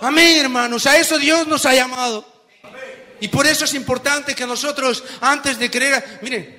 Amén, 0.00 0.38
hermanos. 0.38 0.86
A 0.86 0.96
eso 0.96 1.18
Dios 1.18 1.46
nos 1.46 1.66
ha 1.66 1.74
llamado. 1.74 2.31
Y 3.22 3.28
por 3.28 3.46
eso 3.46 3.66
es 3.66 3.74
importante 3.74 4.34
que 4.34 4.44
nosotros, 4.44 5.04
antes 5.20 5.56
de 5.56 5.70
creer, 5.70 6.18
miren, 6.22 6.56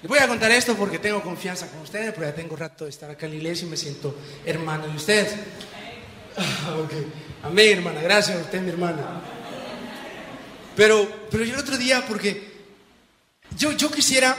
les 0.00 0.08
voy 0.08 0.18
a 0.18 0.26
contar 0.26 0.50
esto 0.50 0.74
porque 0.74 0.98
tengo 0.98 1.22
confianza 1.22 1.68
con 1.68 1.82
ustedes, 1.82 2.14
porque 2.14 2.30
ya 2.30 2.34
tengo 2.34 2.56
rato 2.56 2.84
de 2.84 2.90
estar 2.90 3.10
acá 3.10 3.26
en 3.26 3.32
la 3.32 3.36
iglesia 3.36 3.66
y 3.66 3.70
me 3.70 3.76
siento 3.76 4.16
hermano 4.46 4.86
de 4.86 4.96
ustedes. 4.96 5.34
Ah, 6.38 6.78
Amén, 7.42 7.76
hermana, 7.76 8.00
gracias 8.00 8.38
a 8.38 8.40
usted, 8.40 8.62
mi 8.62 8.70
hermana. 8.70 9.20
Pero, 10.74 11.26
pero 11.30 11.44
yo 11.44 11.52
el 11.52 11.60
otro 11.60 11.76
día, 11.76 12.02
porque 12.08 12.50
yo, 13.58 13.72
yo 13.72 13.90
quisiera, 13.90 14.34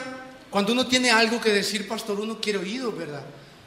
cuando 0.50 0.74
uno 0.74 0.88
tiene 0.88 1.12
algo 1.12 1.40
que 1.40 1.52
decir, 1.52 1.88
pastor, 1.88 2.20
uno 2.20 2.42
quiere 2.42 2.58
oído, 2.58 2.92
¿verdad? 2.92 3.24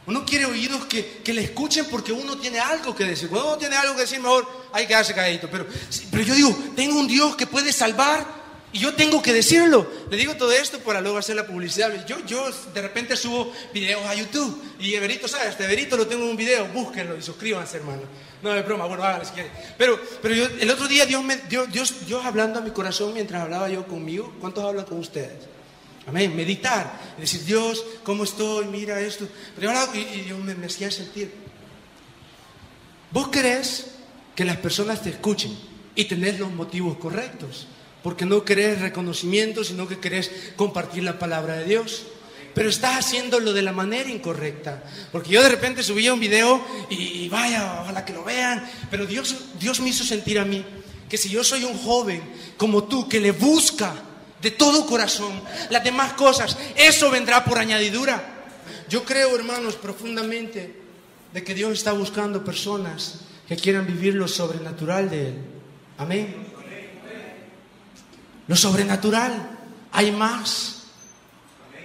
Uno 0.09 0.25
quiere 0.25 0.47
oídos 0.47 0.87
que, 0.87 1.21
que, 1.23 1.35
le 1.35 1.43
escuchen 1.43 1.85
porque 1.91 2.13
uno 2.13 2.39
tiene 2.39 2.59
algo 2.59 2.97
que 2.97 3.05
decir. 3.05 3.29
Cuando 3.29 3.49
uno 3.49 3.59
tiene 3.59 3.77
algo 3.77 3.95
que 3.95 4.01
decir, 4.01 4.19
mejor 4.19 4.49
hay 4.73 4.85
que 4.85 4.89
quedarse 4.89 5.15
calladito. 5.15 5.51
Pero, 5.51 5.67
pero 6.11 6.23
yo 6.23 6.35
digo, 6.35 6.59
tengo 6.75 6.99
un 6.99 7.07
Dios 7.07 7.37
que 7.37 7.47
puede 7.47 7.75
salvar 7.75 8.27
y 8.73 8.79
yo 8.79 8.95
tengo 8.95 9.21
que 9.21 9.35
decirlo. 9.35 9.87
Le 10.11 10.17
digo 10.17 10.35
todo 10.37 10.51
esto 10.53 10.79
para 10.79 11.03
luego 11.03 11.19
hacer 11.19 11.37
la 11.37 11.47
publicidad. 11.47 12.07
Yo, 12.07 12.25
yo 12.25 12.51
de 12.73 12.81
repente 12.81 13.19
subo 13.19 13.53
videos 13.75 14.03
a 14.07 14.15
YouTube 14.15 14.59
y 14.81 14.95
Everito, 14.95 15.29
¿sabes? 15.29 15.49
Este 15.49 15.65
Everito 15.65 15.95
lo 15.99 16.07
tengo 16.07 16.25
en 16.25 16.31
un 16.31 16.37
video, 16.39 16.67
búsquenlo 16.69 17.15
y 17.15 17.21
suscríbanse, 17.21 17.77
hermano. 17.77 18.05
No 18.43 18.55
es 18.55 18.65
broma, 18.65 18.87
bueno, 18.87 19.05
háganlo 19.05 19.27
si 19.27 19.33
quieren. 19.33 19.53
Pero, 19.77 20.01
pero 20.23 20.35
yo, 20.35 20.47
el 20.59 20.71
otro 20.71 20.89
día 20.89 21.05
Dios, 21.05 21.23
me, 21.23 21.37
Dios, 21.37 21.71
Dios, 21.71 22.07
Dios 22.07 22.25
hablando 22.25 22.61
a 22.61 22.63
mi 22.63 22.71
corazón 22.71 23.13
mientras 23.13 23.43
hablaba 23.43 23.69
yo 23.69 23.87
conmigo. 23.87 24.35
¿Cuántos 24.41 24.65
hablan 24.65 24.87
con 24.87 25.01
ustedes? 25.01 25.58
Amén. 26.09 26.35
Meditar. 26.35 26.99
decir, 27.19 27.45
Dios, 27.45 27.85
¿cómo 28.03 28.25
estoy? 28.25 28.67
Mira 28.67 29.01
esto. 29.01 29.29
Pero 29.55 29.73
y, 29.95 29.99
y 29.99 30.21
Dios 30.23 30.39
me, 30.39 30.55
me 30.55 30.67
hacía 30.67 30.91
sentir. 30.91 31.33
Vos 33.11 33.29
querés 33.29 33.89
que 34.35 34.45
las 34.45 34.57
personas 34.57 35.03
te 35.03 35.11
escuchen 35.11 35.57
y 35.95 36.05
tenés 36.05 36.39
los 36.39 36.51
motivos 36.51 36.97
correctos. 36.97 37.67
Porque 38.03 38.25
no 38.25 38.45
querés 38.45 38.81
reconocimiento, 38.81 39.65
sino 39.65 39.87
que 39.87 39.99
querés 39.99 40.31
compartir 40.57 41.03
la 41.03 41.19
palabra 41.19 41.57
de 41.57 41.67
Dios. 41.67 42.07
pero 42.55 42.71
estás 42.71 42.97
haciéndolo 42.97 43.53
de 43.53 43.63
la 43.63 43.73
manera 43.73 44.09
incorrecta. 44.09 44.83
Porque 45.13 45.31
yo 45.31 45.43
de 45.43 45.49
repente 45.51 45.83
subía 45.83 46.15
un 46.15 46.21
video 46.21 46.65
y, 46.89 47.25
y 47.25 47.29
vaya, 47.29 47.83
ojalá 47.83 48.05
que 48.05 48.15
lo 48.15 48.25
vean, 48.25 48.69
pero 48.91 49.07
Dios, 49.07 49.37
Dios 49.61 49.79
me 49.81 49.91
hizo 49.91 50.05
sentir 50.05 50.39
a 50.39 50.45
mí 50.45 50.65
que 51.09 51.19
si 51.19 51.29
yo 51.29 51.45
soy 51.45 51.65
un 51.65 51.77
joven 51.77 52.23
como 52.57 52.85
tú 52.85 53.09
que 53.09 53.21
le 53.21 53.31
busca 53.31 54.08
de 54.41 54.51
todo 54.51 54.87
corazón 54.87 55.41
las 55.71 55.85
demás 55.85 56.13
cosas, 56.13 56.57
eso 56.77 57.11
vendrá 57.11 57.45
por 57.45 57.59
añadidura. 57.59 58.35
Yo 58.89 59.05
creo, 59.05 59.35
hermanos, 59.37 59.77
profundamente 59.77 60.75
de 61.33 61.45
que 61.45 61.55
Dios 61.55 61.73
está 61.73 61.93
buscando 61.93 62.45
personas 62.45 63.21
que 63.47 63.57
quieran 63.57 63.87
vivir 63.87 64.15
lo 64.15 64.29
sobrenatural 64.29 65.11
de 65.11 65.29
Él. 65.29 65.35
Amén. 65.99 66.37
Lo 68.47 68.57
sobrenatural. 68.57 69.59
Hay 69.93 70.13
más. 70.13 70.85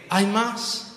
Hay 0.09 0.25
más. 0.25 0.93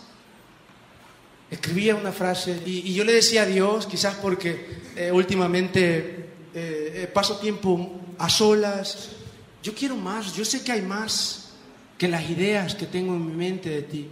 Escribía 1.51 1.95
una 1.95 2.13
frase 2.13 2.61
y, 2.67 2.93
yo 2.93 3.05
le 3.05 3.13
decía 3.13 3.43
a 3.43 3.47
Dios, 3.47 3.87
quizás 3.87 4.17
porque 4.17 4.81
eh, 4.97 5.13
últimamente 5.13 6.31
eh, 6.55 7.03
eh, 7.03 7.11
paso 7.13 7.39
tiempo 7.39 8.01
a 8.19 8.29
solas, 8.29 9.11
yo 9.63 9.75
quiero 9.75 9.97
más, 9.97 10.35
yo 10.35 10.45
sé 10.45 10.63
que 10.65 10.73
hay 10.73 10.83
más 10.83 11.46
que 11.99 12.09
las 12.09 12.29
ideas 12.29 12.75
que 12.75 12.87
tengo 12.87 13.15
en 13.15 13.27
mi 13.27 13.33
mente 13.33 13.71
de 13.71 13.83
ti. 13.83 14.09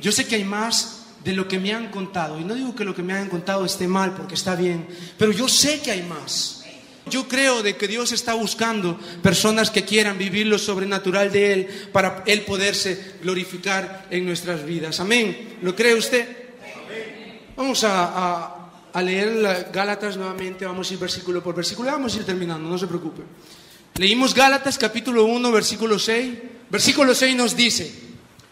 Yo 0.00 0.12
sé 0.12 0.26
que 0.26 0.36
hay 0.36 0.44
más 0.44 1.06
de 1.24 1.32
lo 1.32 1.48
que 1.48 1.58
me 1.58 1.72
han 1.72 1.90
contado. 1.90 2.38
Y 2.40 2.44
no 2.44 2.54
digo 2.54 2.74
que 2.74 2.84
lo 2.84 2.94
que 2.94 3.02
me 3.02 3.12
han 3.12 3.28
contado 3.28 3.64
esté 3.64 3.88
mal, 3.88 4.14
porque 4.14 4.34
está 4.34 4.54
bien, 4.54 4.86
pero 5.16 5.32
yo 5.32 5.48
sé 5.48 5.80
que 5.80 5.90
hay 5.90 6.02
más. 6.02 6.64
Yo 7.06 7.26
creo 7.26 7.62
de 7.62 7.76
que 7.76 7.88
Dios 7.88 8.12
está 8.12 8.34
buscando 8.34 8.98
personas 9.22 9.70
que 9.70 9.84
quieran 9.84 10.18
vivir 10.18 10.46
lo 10.46 10.58
sobrenatural 10.58 11.32
de 11.32 11.52
Él 11.52 11.68
para 11.90 12.22
Él 12.26 12.42
poderse 12.42 13.16
glorificar 13.22 14.06
en 14.10 14.26
nuestras 14.26 14.64
vidas. 14.64 15.00
Amén. 15.00 15.56
¿Lo 15.62 15.74
cree 15.74 15.94
usted? 15.94 16.28
Vamos 17.56 17.82
a, 17.82 18.04
a, 18.04 18.70
a 18.92 19.02
leer 19.02 19.70
Gálatas 19.72 20.16
nuevamente, 20.16 20.66
vamos 20.66 20.90
a 20.90 20.94
ir 20.94 21.00
versículo 21.00 21.42
por 21.42 21.54
versículo, 21.54 21.90
vamos 21.90 22.14
a 22.14 22.18
ir 22.18 22.24
terminando, 22.24 22.68
no 22.68 22.78
se 22.78 22.86
preocupe. 22.86 23.22
Leímos 23.96 24.34
Gálatas 24.34 24.78
capítulo 24.78 25.24
1, 25.24 25.50
versículo 25.50 25.98
6. 25.98 26.34
Versículo 26.70 27.14
6 27.14 27.36
nos 27.36 27.56
dice, 27.56 27.90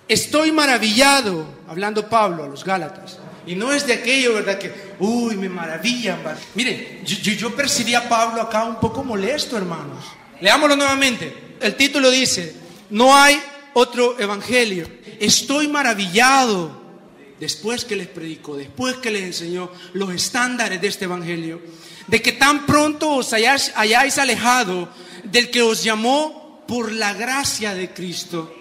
estoy 0.09 0.53
maravillado, 0.53 1.47
hablando 1.69 2.09
Pablo 2.09 2.45
a 2.45 2.49
los 2.49 2.65
Gálatas, 2.65 3.19
y 3.47 3.55
no 3.55 3.73
es 3.73 3.87
de 3.87 3.95
aquello, 3.95 4.35
¿verdad? 4.35 4.59
Que, 4.59 4.73
uy, 4.99 5.37
me 5.37 5.49
maravillan. 5.49 6.21
Mire, 6.55 7.03
yo, 7.05 7.33
yo, 7.33 7.55
percibí 7.55 7.95
a 7.95 8.09
Pablo 8.09 8.43
acá 8.43 8.65
un 8.65 8.81
poco 8.81 9.05
molesto, 9.05 9.57
hermanos. 9.57 10.05
Leámoslo 10.41 10.75
nuevamente. 10.75 11.57
El 11.61 11.77
título 11.77 12.11
dice, 12.11 12.57
no 12.91 13.17
hay 13.17 13.41
otro 13.75 14.19
evangelio. 14.19 14.89
Estoy 15.21 15.69
maravillado 15.69 16.83
después 17.39 17.85
que 17.85 17.95
les 17.95 18.09
predicó, 18.09 18.57
después 18.57 18.97
que 18.97 19.11
les 19.11 19.23
enseñó 19.23 19.71
los 19.93 20.11
estándares 20.11 20.81
de 20.81 20.89
este 20.89 21.05
evangelio, 21.05 21.61
de 22.09 22.21
que 22.21 22.33
tan 22.33 22.67
pronto 22.67 23.11
os 23.11 23.33
hayáis 23.33 24.19
alejado 24.19 24.89
del 25.23 25.51
que 25.51 25.63
os 25.63 25.85
llamó 25.85 26.46
por 26.67 26.93
la 26.93 27.13
gracia 27.15 27.75
de 27.75 27.91
Cristo 27.91 28.53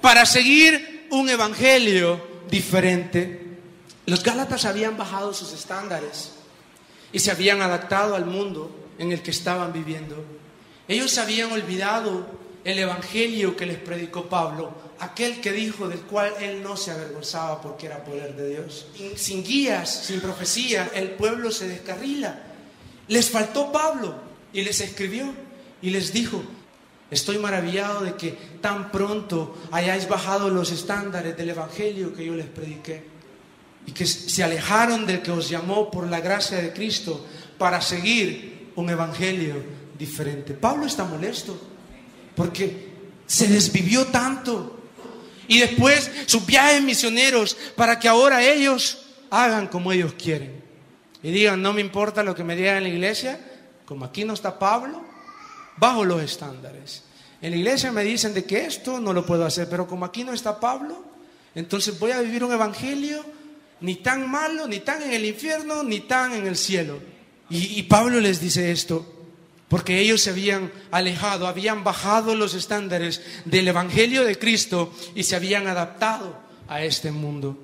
para 0.00 0.26
seguir 0.26 1.08
un 1.10 1.28
evangelio 1.28 2.20
diferente. 2.50 3.58
Los 4.06 4.22
Gálatas 4.22 4.64
habían 4.64 4.96
bajado 4.96 5.32
sus 5.34 5.52
estándares 5.52 6.32
y 7.12 7.18
se 7.18 7.30
habían 7.30 7.62
adaptado 7.62 8.14
al 8.14 8.26
mundo 8.26 8.70
en 8.98 9.12
el 9.12 9.22
que 9.22 9.30
estaban 9.30 9.72
viviendo. 9.72 10.24
Ellos 10.88 11.18
habían 11.18 11.52
olvidado 11.52 12.26
el 12.64 12.78
evangelio 12.78 13.56
que 13.56 13.66
les 13.66 13.78
predicó 13.78 14.28
Pablo, 14.28 14.72
aquel 14.98 15.40
que 15.40 15.52
dijo 15.52 15.88
del 15.88 16.00
cual 16.00 16.32
él 16.40 16.62
no 16.62 16.76
se 16.76 16.90
avergonzaba 16.90 17.60
porque 17.60 17.86
era 17.86 18.04
poder 18.04 18.34
de 18.34 18.50
Dios. 18.50 18.86
Sin 19.16 19.44
guías, 19.44 20.04
sin 20.04 20.20
profecía, 20.20 20.90
el 20.94 21.10
pueblo 21.10 21.50
se 21.50 21.68
descarrila. 21.68 22.42
Les 23.08 23.30
faltó 23.30 23.70
Pablo 23.70 24.16
y 24.52 24.62
les 24.62 24.80
escribió 24.80 25.32
y 25.80 25.90
les 25.90 26.12
dijo, 26.12 26.42
estoy 27.10 27.38
maravillado 27.38 28.00
de 28.00 28.14
que 28.14 28.32
tan 28.60 28.90
pronto 28.90 29.56
hayáis 29.70 30.08
bajado 30.08 30.48
los 30.48 30.72
estándares 30.72 31.36
del 31.36 31.50
evangelio 31.50 32.14
que 32.14 32.26
yo 32.26 32.34
les 32.34 32.46
prediqué 32.46 33.04
y 33.86 33.92
que 33.92 34.06
se 34.06 34.42
alejaron 34.42 35.06
del 35.06 35.22
que 35.22 35.30
os 35.30 35.48
llamó 35.48 35.90
por 35.90 36.08
la 36.08 36.20
gracia 36.20 36.58
de 36.58 36.72
Cristo 36.72 37.24
para 37.58 37.80
seguir 37.80 38.72
un 38.74 38.90
evangelio 38.90 39.54
diferente. 39.96 40.54
Pablo 40.54 40.86
está 40.86 41.04
molesto 41.04 41.58
porque 42.34 42.88
se 43.26 43.48
desvivió 43.48 44.06
tanto. 44.06 44.72
Y 45.48 45.60
después 45.60 46.10
sus 46.26 46.44
viajes 46.44 46.82
misioneros 46.82 47.56
para 47.76 47.98
que 47.98 48.08
ahora 48.08 48.42
ellos 48.42 49.06
hagan 49.30 49.68
como 49.68 49.92
ellos 49.92 50.14
quieren. 50.14 50.64
Y 51.22 51.30
digan, 51.30 51.62
no 51.62 51.72
me 51.72 51.80
importa 51.80 52.22
lo 52.22 52.34
que 52.34 52.44
me 52.44 52.56
digan 52.56 52.78
en 52.78 52.82
la 52.82 52.88
iglesia, 52.88 53.40
como 53.84 54.04
aquí 54.04 54.24
no 54.24 54.34
está 54.34 54.58
Pablo, 54.58 55.05
bajo 55.76 56.04
los 56.04 56.22
estándares. 56.22 57.02
En 57.40 57.50
la 57.50 57.56
iglesia 57.56 57.92
me 57.92 58.02
dicen 58.02 58.34
de 58.34 58.44
que 58.44 58.64
esto 58.66 59.00
no 59.00 59.12
lo 59.12 59.24
puedo 59.26 59.44
hacer, 59.44 59.68
pero 59.68 59.86
como 59.86 60.04
aquí 60.04 60.24
no 60.24 60.32
está 60.32 60.58
Pablo, 60.58 61.04
entonces 61.54 61.98
voy 61.98 62.12
a 62.12 62.20
vivir 62.20 62.44
un 62.44 62.52
evangelio 62.52 63.24
ni 63.80 63.96
tan 63.96 64.30
malo, 64.30 64.66
ni 64.66 64.80
tan 64.80 65.02
en 65.02 65.12
el 65.12 65.24
infierno, 65.24 65.82
ni 65.82 66.00
tan 66.00 66.32
en 66.32 66.46
el 66.46 66.56
cielo. 66.56 66.98
Y, 67.50 67.78
y 67.78 67.82
Pablo 67.84 68.20
les 68.20 68.40
dice 68.40 68.72
esto, 68.72 69.06
porque 69.68 70.00
ellos 70.00 70.20
se 70.20 70.30
habían 70.30 70.72
alejado, 70.90 71.46
habían 71.46 71.84
bajado 71.84 72.34
los 72.34 72.54
estándares 72.54 73.22
del 73.44 73.68
Evangelio 73.68 74.24
de 74.24 74.38
Cristo 74.38 74.92
y 75.14 75.24
se 75.24 75.36
habían 75.36 75.66
adaptado 75.66 76.38
a 76.68 76.82
este 76.82 77.10
mundo. 77.10 77.58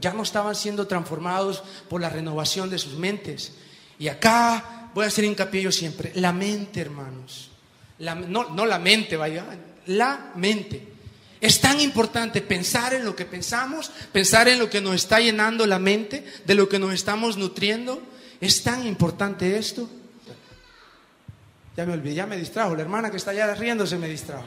Ya 0.00 0.12
no 0.12 0.22
estaban 0.22 0.54
siendo 0.54 0.86
transformados 0.86 1.62
por 1.88 2.00
la 2.00 2.10
renovación 2.10 2.68
de 2.68 2.78
sus 2.78 2.94
mentes. 2.94 3.52
Y 3.98 4.08
acá 4.08 4.75
voy 4.96 5.04
a 5.04 5.08
hacer 5.08 5.24
hincapié 5.24 5.60
yo 5.60 5.70
siempre, 5.70 6.10
la 6.14 6.32
mente, 6.32 6.80
hermanos. 6.80 7.50
No, 7.98 8.48
no 8.48 8.64
la 8.64 8.78
mente, 8.78 9.14
vaya, 9.18 9.44
la 9.88 10.32
mente. 10.36 10.88
Es 11.38 11.60
tan 11.60 11.78
importante 11.82 12.40
pensar 12.40 12.94
en 12.94 13.04
lo 13.04 13.14
que 13.14 13.26
pensamos, 13.26 13.92
pensar 14.10 14.48
en 14.48 14.58
lo 14.58 14.70
que 14.70 14.80
nos 14.80 14.94
está 14.94 15.20
llenando 15.20 15.66
la 15.66 15.78
mente, 15.78 16.24
de 16.46 16.54
lo 16.54 16.66
que 16.66 16.78
nos 16.78 16.94
estamos 16.94 17.36
nutriendo. 17.36 18.02
Es 18.40 18.62
tan 18.62 18.86
importante 18.86 19.58
esto. 19.58 19.86
Ya 21.76 21.84
me 21.84 21.92
olvidé, 21.92 22.14
ya 22.14 22.26
me 22.26 22.38
distrajo. 22.38 22.74
La 22.74 22.80
hermana 22.80 23.10
que 23.10 23.18
está 23.18 23.32
allá 23.32 23.54
riendo 23.54 23.86
se 23.86 23.98
me 23.98 24.08
distrajo. 24.08 24.46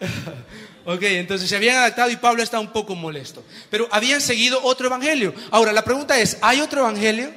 ok, 0.84 1.02
entonces 1.02 1.48
se 1.48 1.56
habían 1.56 1.76
adaptado 1.76 2.10
y 2.10 2.16
Pablo 2.16 2.42
está 2.42 2.60
un 2.60 2.72
poco 2.72 2.94
molesto. 2.94 3.42
Pero 3.70 3.88
habían 3.90 4.20
seguido 4.20 4.62
otro 4.62 4.88
evangelio. 4.88 5.32
Ahora, 5.50 5.72
la 5.72 5.82
pregunta 5.82 6.20
es, 6.20 6.36
¿hay 6.42 6.60
otro 6.60 6.80
evangelio? 6.80 7.32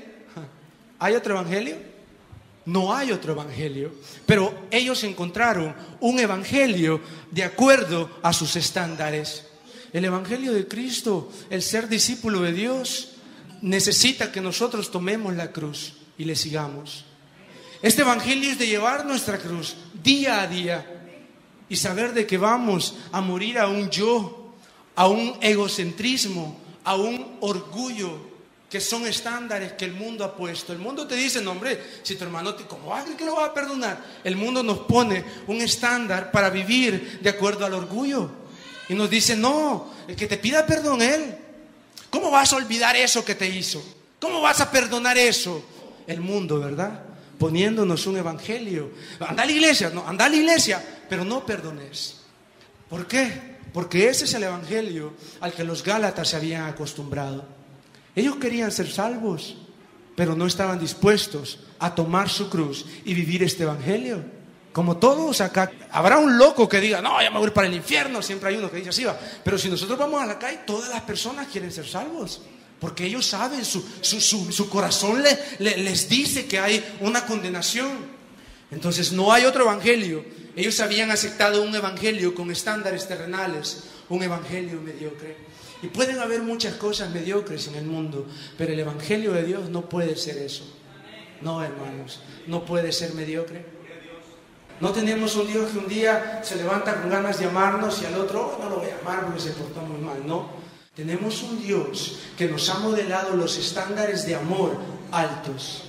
¿Hay 0.99 1.15
otro 1.15 1.35
evangelio? 1.35 1.94
No 2.65 2.95
hay 2.95 3.11
otro 3.11 3.33
evangelio. 3.33 3.93
Pero 4.25 4.67
ellos 4.71 5.03
encontraron 5.03 5.75
un 5.99 6.19
evangelio 6.19 7.01
de 7.31 7.43
acuerdo 7.43 8.09
a 8.23 8.33
sus 8.33 8.55
estándares. 8.55 9.45
El 9.93 10.05
evangelio 10.05 10.53
de 10.53 10.67
Cristo, 10.67 11.31
el 11.49 11.61
ser 11.61 11.87
discípulo 11.87 12.41
de 12.41 12.53
Dios, 12.53 13.13
necesita 13.61 14.31
que 14.31 14.41
nosotros 14.41 14.91
tomemos 14.91 15.35
la 15.35 15.51
cruz 15.51 15.93
y 16.17 16.25
le 16.25 16.35
sigamos. 16.35 17.05
Este 17.81 18.01
evangelio 18.01 18.51
es 18.51 18.59
de 18.59 18.67
llevar 18.67 19.05
nuestra 19.05 19.37
cruz 19.37 19.75
día 20.03 20.41
a 20.41 20.47
día 20.47 20.85
y 21.69 21.75
saber 21.75 22.13
de 22.13 22.25
que 22.25 22.37
vamos 22.37 22.95
a 23.11 23.21
morir 23.21 23.59
a 23.59 23.67
un 23.67 23.89
yo, 23.89 24.53
a 24.95 25.07
un 25.07 25.37
egocentrismo, 25.41 26.59
a 26.83 26.95
un 26.95 27.37
orgullo, 27.41 28.34
que 28.75 28.81
son 28.81 29.07
estándares 29.07 29.71
que 29.71 29.85
el 29.85 29.93
mundo 29.93 30.25
ha 30.25 30.35
puesto. 30.35 30.73
El 30.73 30.79
mundo 30.79 31.07
te 31.07 31.15
dice, 31.15 31.41
no 31.41 31.51
hombre, 31.51 31.81
si 32.03 32.17
tu 32.17 32.25
hermano, 32.25 32.55
te, 32.55 32.65
¿cómo 32.65 32.87
va 32.87 33.05
que 33.05 33.23
lo 33.23 33.37
va 33.37 33.45
a 33.45 33.53
perdonar? 33.53 34.03
El 34.21 34.35
mundo 34.35 34.61
nos 34.63 34.79
pone 34.79 35.23
un 35.47 35.61
estándar 35.61 36.29
para 36.29 36.49
vivir 36.49 37.21
de 37.21 37.29
acuerdo 37.29 37.65
al 37.65 37.73
orgullo. 37.73 38.29
Y 38.89 38.93
nos 38.93 39.09
dice, 39.09 39.37
no, 39.37 39.93
el 40.09 40.17
que 40.17 40.27
te 40.27 40.35
pida 40.35 40.65
perdón 40.65 41.01
él. 41.01 41.37
¿Cómo 42.09 42.29
vas 42.29 42.51
a 42.51 42.57
olvidar 42.57 42.97
eso 42.97 43.23
que 43.23 43.33
te 43.33 43.47
hizo? 43.47 43.81
¿Cómo 44.19 44.41
vas 44.41 44.59
a 44.59 44.69
perdonar 44.69 45.17
eso? 45.17 45.63
El 46.05 46.19
mundo, 46.19 46.59
¿verdad? 46.59 47.01
Poniéndonos 47.39 48.05
un 48.07 48.17
evangelio. 48.17 48.91
Anda 49.21 49.43
a 49.43 49.45
la 49.45 49.53
iglesia, 49.53 49.89
no, 49.89 50.05
anda 50.05 50.25
a 50.25 50.29
la 50.29 50.35
iglesia, 50.35 50.83
pero 51.07 51.23
no 51.23 51.45
perdones. 51.45 52.17
¿Por 52.89 53.07
qué? 53.07 53.55
Porque 53.71 54.09
ese 54.09 54.25
es 54.25 54.33
el 54.33 54.43
evangelio 54.43 55.13
al 55.39 55.53
que 55.53 55.63
los 55.63 55.81
Gálatas 55.81 56.27
se 56.27 56.35
habían 56.35 56.65
acostumbrado. 56.65 57.54
Ellos 58.15 58.37
querían 58.37 58.71
ser 58.71 58.89
salvos, 58.89 59.57
pero 60.15 60.35
no 60.35 60.47
estaban 60.47 60.79
dispuestos 60.79 61.59
a 61.79 61.93
tomar 61.93 62.29
su 62.29 62.49
cruz 62.49 62.85
y 63.03 63.13
vivir 63.13 63.43
este 63.43 63.63
evangelio. 63.63 64.23
Como 64.71 64.97
todos 64.97 65.39
acá, 65.41 65.71
habrá 65.91 66.17
un 66.17 66.37
loco 66.37 66.67
que 66.67 66.81
diga, 66.81 67.01
no, 67.01 67.21
ya 67.21 67.29
me 67.29 67.39
voy 67.39 67.51
para 67.51 67.67
el 67.67 67.73
infierno, 67.73 68.21
siempre 68.21 68.49
hay 68.49 68.57
uno 68.57 68.69
que 68.69 68.77
dice 68.77 68.89
así 68.89 69.03
va. 69.03 69.17
Pero 69.43 69.57
si 69.57 69.69
nosotros 69.69 69.97
vamos 69.97 70.21
a 70.21 70.25
la 70.25 70.37
calle, 70.37 70.59
todas 70.65 70.89
las 70.89 71.01
personas 71.01 71.47
quieren 71.47 71.71
ser 71.71 71.87
salvos. 71.87 72.41
Porque 72.79 73.05
ellos 73.05 73.25
saben, 73.25 73.63
su, 73.63 73.81
su, 74.01 74.19
su, 74.19 74.69
corazón 74.69 75.23
le, 75.23 75.37
le, 75.59 75.77
les 75.77 76.09
dice 76.09 76.45
que 76.45 76.59
hay 76.59 76.83
una 76.99 77.25
condenación. 77.25 77.89
Entonces 78.69 79.13
no 79.13 79.31
hay 79.31 79.45
otro 79.45 79.63
evangelio. 79.63 80.25
Ellos 80.55 80.79
habían 80.81 81.09
aceptado 81.11 81.61
un 81.63 81.73
evangelio 81.73 82.35
con 82.35 82.51
estándares 82.51 83.07
terrenales, 83.07 83.83
un 84.09 84.23
evangelio 84.23 84.81
mediocre. 84.81 85.37
Y 85.81 85.87
pueden 85.87 86.19
haber 86.19 86.41
muchas 86.41 86.75
cosas 86.75 87.11
mediocres 87.11 87.67
en 87.67 87.75
el 87.75 87.85
mundo, 87.85 88.25
pero 88.57 88.73
el 88.73 88.79
Evangelio 88.79 89.33
de 89.33 89.43
Dios 89.43 89.69
no 89.69 89.89
puede 89.89 90.15
ser 90.15 90.37
eso. 90.37 90.63
No, 91.41 91.63
hermanos, 91.63 92.21
no 92.47 92.65
puede 92.65 92.91
ser 92.91 93.13
mediocre. 93.13 93.65
No 94.79 94.91
tenemos 94.91 95.35
un 95.35 95.47
Dios 95.47 95.71
que 95.71 95.77
un 95.77 95.87
día 95.87 96.41
se 96.43 96.57
levanta 96.57 97.01
con 97.01 97.09
ganas 97.09 97.39
de 97.39 97.45
amarnos 97.45 98.01
y 98.01 98.05
al 98.05 98.15
otro, 98.15 98.57
oh, 98.57 98.63
no 98.63 98.69
lo 98.69 98.77
voy 98.77 98.89
a 98.89 98.99
amar 98.99 99.25
porque 99.25 99.39
se 99.39 99.51
portó 99.51 99.81
muy 99.81 100.01
mal. 100.01 100.25
No, 100.25 100.49
tenemos 100.95 101.43
un 101.43 101.61
Dios 101.61 102.19
que 102.37 102.47
nos 102.47 102.69
ha 102.69 102.79
modelado 102.79 103.35
los 103.35 103.57
estándares 103.57 104.25
de 104.25 104.35
amor 104.35 104.77
altos. 105.11 105.83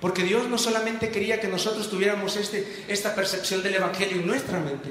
Porque 0.00 0.24
Dios 0.24 0.48
no 0.48 0.58
solamente 0.58 1.10
quería 1.10 1.40
que 1.40 1.46
nosotros 1.46 1.88
tuviéramos 1.88 2.36
este, 2.36 2.84
esta 2.88 3.14
percepción 3.14 3.62
del 3.62 3.76
Evangelio 3.76 4.16
en 4.16 4.26
nuestra 4.26 4.58
mente, 4.58 4.90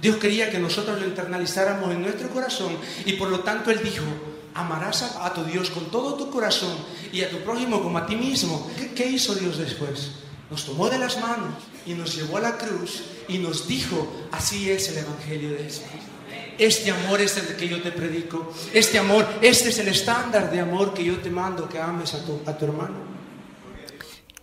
Dios 0.00 0.16
quería 0.16 0.50
que 0.50 0.58
nosotros 0.58 1.00
lo 1.00 1.06
internalizáramos 1.06 1.90
en 1.90 2.02
nuestro 2.02 2.28
corazón 2.30 2.76
y 3.04 3.14
por 3.14 3.28
lo 3.28 3.40
tanto 3.40 3.70
Él 3.70 3.80
dijo, 3.82 4.04
amarás 4.54 5.02
a, 5.02 5.32
tu 5.32 5.44
Dios 5.44 5.70
con 5.70 5.90
todo 5.90 6.14
tu 6.14 6.30
corazón 6.30 6.76
y 7.12 7.22
a 7.22 7.30
tu 7.30 7.38
prójimo 7.38 7.82
como 7.82 7.98
a 7.98 8.06
ti 8.06 8.16
mismo. 8.16 8.70
¿Qué, 8.94 9.06
hizo 9.06 9.34
Dios 9.34 9.58
después? 9.58 10.12
Nos 10.50 10.64
tomó 10.64 10.88
de 10.88 10.98
las 10.98 11.20
manos 11.20 11.54
y 11.84 11.94
nos 11.94 12.14
llevó 12.16 12.36
a 12.38 12.40
la 12.40 12.58
cruz 12.58 13.02
y 13.28 13.38
nos 13.38 13.66
dijo, 13.68 14.28
así 14.32 14.70
es 14.70 14.88
el 14.90 14.98
Evangelio 14.98 15.50
de 15.50 15.64
Jesús. 15.64 15.82
Este 16.58 16.90
amor 16.90 17.20
es 17.20 17.36
el 17.36 17.54
que 17.56 17.68
yo 17.68 17.82
te 17.82 17.92
predico. 17.92 18.50
Este 18.72 18.98
amor, 18.98 19.26
este 19.42 19.68
es 19.68 19.78
el 19.78 19.88
estándar 19.88 20.50
de 20.50 20.60
amor 20.60 20.94
que 20.94 21.04
yo 21.04 21.18
te 21.18 21.30
mando, 21.30 21.68
que 21.68 21.78
ames 21.78 22.14
a 22.14 22.24
tu, 22.24 22.40
a 22.46 22.56
tu 22.56 22.64
hermano. 22.64 23.15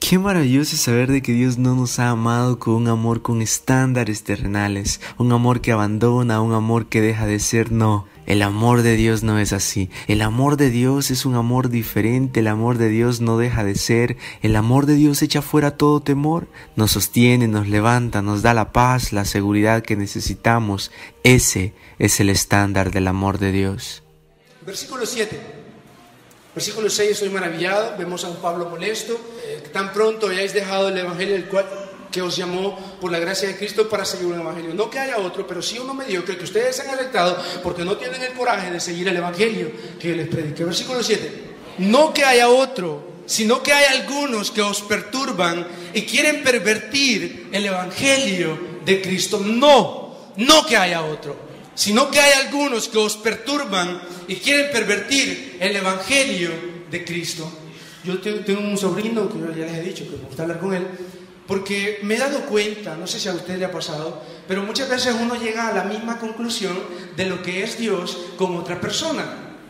Qué 0.10 0.20
maravilloso 0.20 0.76
saber 0.76 1.10
de 1.10 1.22
que 1.22 1.32
Dios 1.32 1.58
no 1.58 1.76
nos 1.76 1.98
ha 1.98 2.10
amado 2.10 2.60
con 2.60 2.74
un 2.74 2.90
amor 2.90 3.22
con 3.22 3.42
estándares 3.42 4.26
terrenales, 4.26 5.00
un 5.18 5.32
amor 5.32 5.62
que 5.62 5.72
abandona, 5.72 6.42
un 6.42 6.52
amor 6.52 6.88
que 6.88 7.00
deja 7.00 7.26
de 7.26 7.40
ser, 7.40 7.72
no. 7.72 8.06
El 8.26 8.42
amor 8.42 8.82
de 8.82 8.98
Dios 8.98 9.24
no 9.24 9.40
es 9.40 9.54
así. 9.54 9.90
El 10.10 10.22
amor 10.22 10.58
de 10.58 10.72
Dios 10.72 11.10
es 11.10 11.26
un 11.26 11.36
amor 11.36 11.70
diferente. 11.70 12.42
El 12.42 12.48
amor 12.48 12.78
de 12.78 12.90
Dios 12.90 13.22
no 13.22 13.38
deja 13.38 13.64
de 13.64 13.76
ser. 13.76 14.18
El 14.42 14.58
amor 14.58 14.88
de 14.88 14.96
Dios 14.96 15.22
echa 15.22 15.42
fuera 15.42 15.78
todo 15.78 16.02
temor. 16.02 16.50
Nos 16.76 16.92
sostiene, 16.92 17.48
nos 17.48 17.70
levanta, 17.70 18.22
nos 18.22 18.42
da 18.42 18.54
la 18.54 18.74
paz, 18.74 19.14
la 19.14 19.24
seguridad 19.24 19.84
que 19.84 19.96
necesitamos. 19.96 20.92
Ese 21.24 21.76
es 21.98 22.20
el 22.20 22.30
estándar 22.30 22.92
del 22.92 23.08
amor 23.08 23.40
de 23.40 23.54
Dios. 23.54 24.04
Versículo 24.66 25.06
7. 25.06 25.53
Versículo 26.56 26.88
6, 26.88 27.12
estoy 27.12 27.30
maravillado, 27.30 27.96
vemos 27.98 28.24
a 28.24 28.30
un 28.30 28.36
Pablo 28.36 28.70
molesto, 28.70 29.20
eh, 29.44 29.64
tan 29.74 29.92
pronto 29.92 30.28
hayáis 30.28 30.54
dejado 30.54 30.90
el 30.90 30.98
Evangelio 30.98 31.36
el 31.36 31.46
cual, 31.46 31.66
que 32.12 32.22
os 32.22 32.36
llamó 32.36 32.78
por 33.02 33.12
la 33.12 33.18
gracia 33.18 33.48
de 33.48 33.58
Cristo 33.58 33.90
para 33.90 34.06
seguir 34.06 34.28
un 34.28 34.40
Evangelio. 34.40 34.72
No 34.76 34.88
que 34.88 35.00
haya 35.00 35.18
otro, 35.18 35.48
pero 35.48 35.64
sí 35.64 35.80
uno 35.80 35.96
mediocre 35.96 36.38
que 36.38 36.44
ustedes 36.44 36.80
han 36.80 36.92
aceptado 36.92 37.42
porque 37.64 37.84
no 37.84 37.98
tienen 37.98 38.22
el 38.22 38.34
coraje 38.34 38.70
de 38.70 38.80
seguir 38.80 39.08
el 39.08 39.18
Evangelio 39.18 39.72
que 40.00 40.10
yo 40.10 40.16
les 40.16 40.28
prediqué. 40.28 40.64
Versículo 40.64 41.02
7, 41.02 41.56
no 41.80 42.14
que 42.14 42.24
haya 42.24 42.48
otro, 42.50 43.14
sino 43.26 43.64
que 43.64 43.74
hay 43.74 43.86
algunos 44.00 44.52
que 44.52 44.62
os 44.62 44.82
perturban 44.82 45.68
y 45.92 46.04
quieren 46.04 46.44
pervertir 46.44 47.50
el 47.52 47.66
Evangelio 47.66 48.60
de 48.86 49.02
Cristo. 49.02 49.40
No, 49.40 50.16
no 50.38 50.66
que 50.68 50.78
haya 50.78 51.04
otro 51.04 51.43
sino 51.76 52.12
que 52.12 52.20
hay 52.20 52.46
algunos 52.46 52.88
que 52.88 52.98
os 52.98 53.18
perturban 53.18 54.02
y 54.28 54.36
quieren 54.38 54.72
pervertir 54.72 55.58
el 55.60 55.76
Evangelio 55.76 56.52
de 56.90 57.04
Cristo. 57.04 57.52
Yo 58.04 58.20
tengo 58.20 58.62
un 58.62 58.78
sobrino 58.78 59.30
que 59.30 59.40
ya 59.60 59.66
les 59.66 59.78
he 59.78 59.82
dicho 59.82 60.04
que 60.04 60.18
me 60.18 60.26
gusta 60.26 60.44
hablar 60.44 60.60
con 60.60 60.74
él, 60.74 60.86
porque 61.48 62.00
me 62.04 62.16
he 62.16 62.20
dado 62.20 62.46
cuenta, 62.46 62.96
no 62.96 63.08
sé 63.08 63.20
si 63.20 63.30
a 63.30 63.34
usted 63.34 63.58
le 63.58 63.66
ha 63.66 63.72
pasado, 63.72 64.22
pero 64.48 64.64
muchas 64.64 64.90
veces 64.90 65.16
uno 65.20 65.36
llega 65.36 65.68
a 65.68 65.74
la 65.74 65.84
misma 65.86 66.20
conclusión 66.20 66.78
de 67.16 67.26
lo 67.26 67.42
que 67.42 67.64
es 67.64 67.78
Dios 67.78 68.18
con 68.38 68.56
otra 68.58 68.80
persona. 68.80 69.26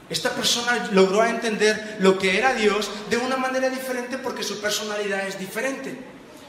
Esta 0.09 0.31
persona 0.31 0.89
logró 0.91 1.23
entender 1.25 1.97
lo 1.99 2.19
que 2.19 2.37
era 2.37 2.53
Dios 2.53 2.89
de 3.09 3.17
una 3.17 3.37
manera 3.37 3.69
diferente 3.69 4.17
porque 4.17 4.43
su 4.43 4.59
personalidad 4.59 5.27
es 5.27 5.39
diferente. 5.39 5.97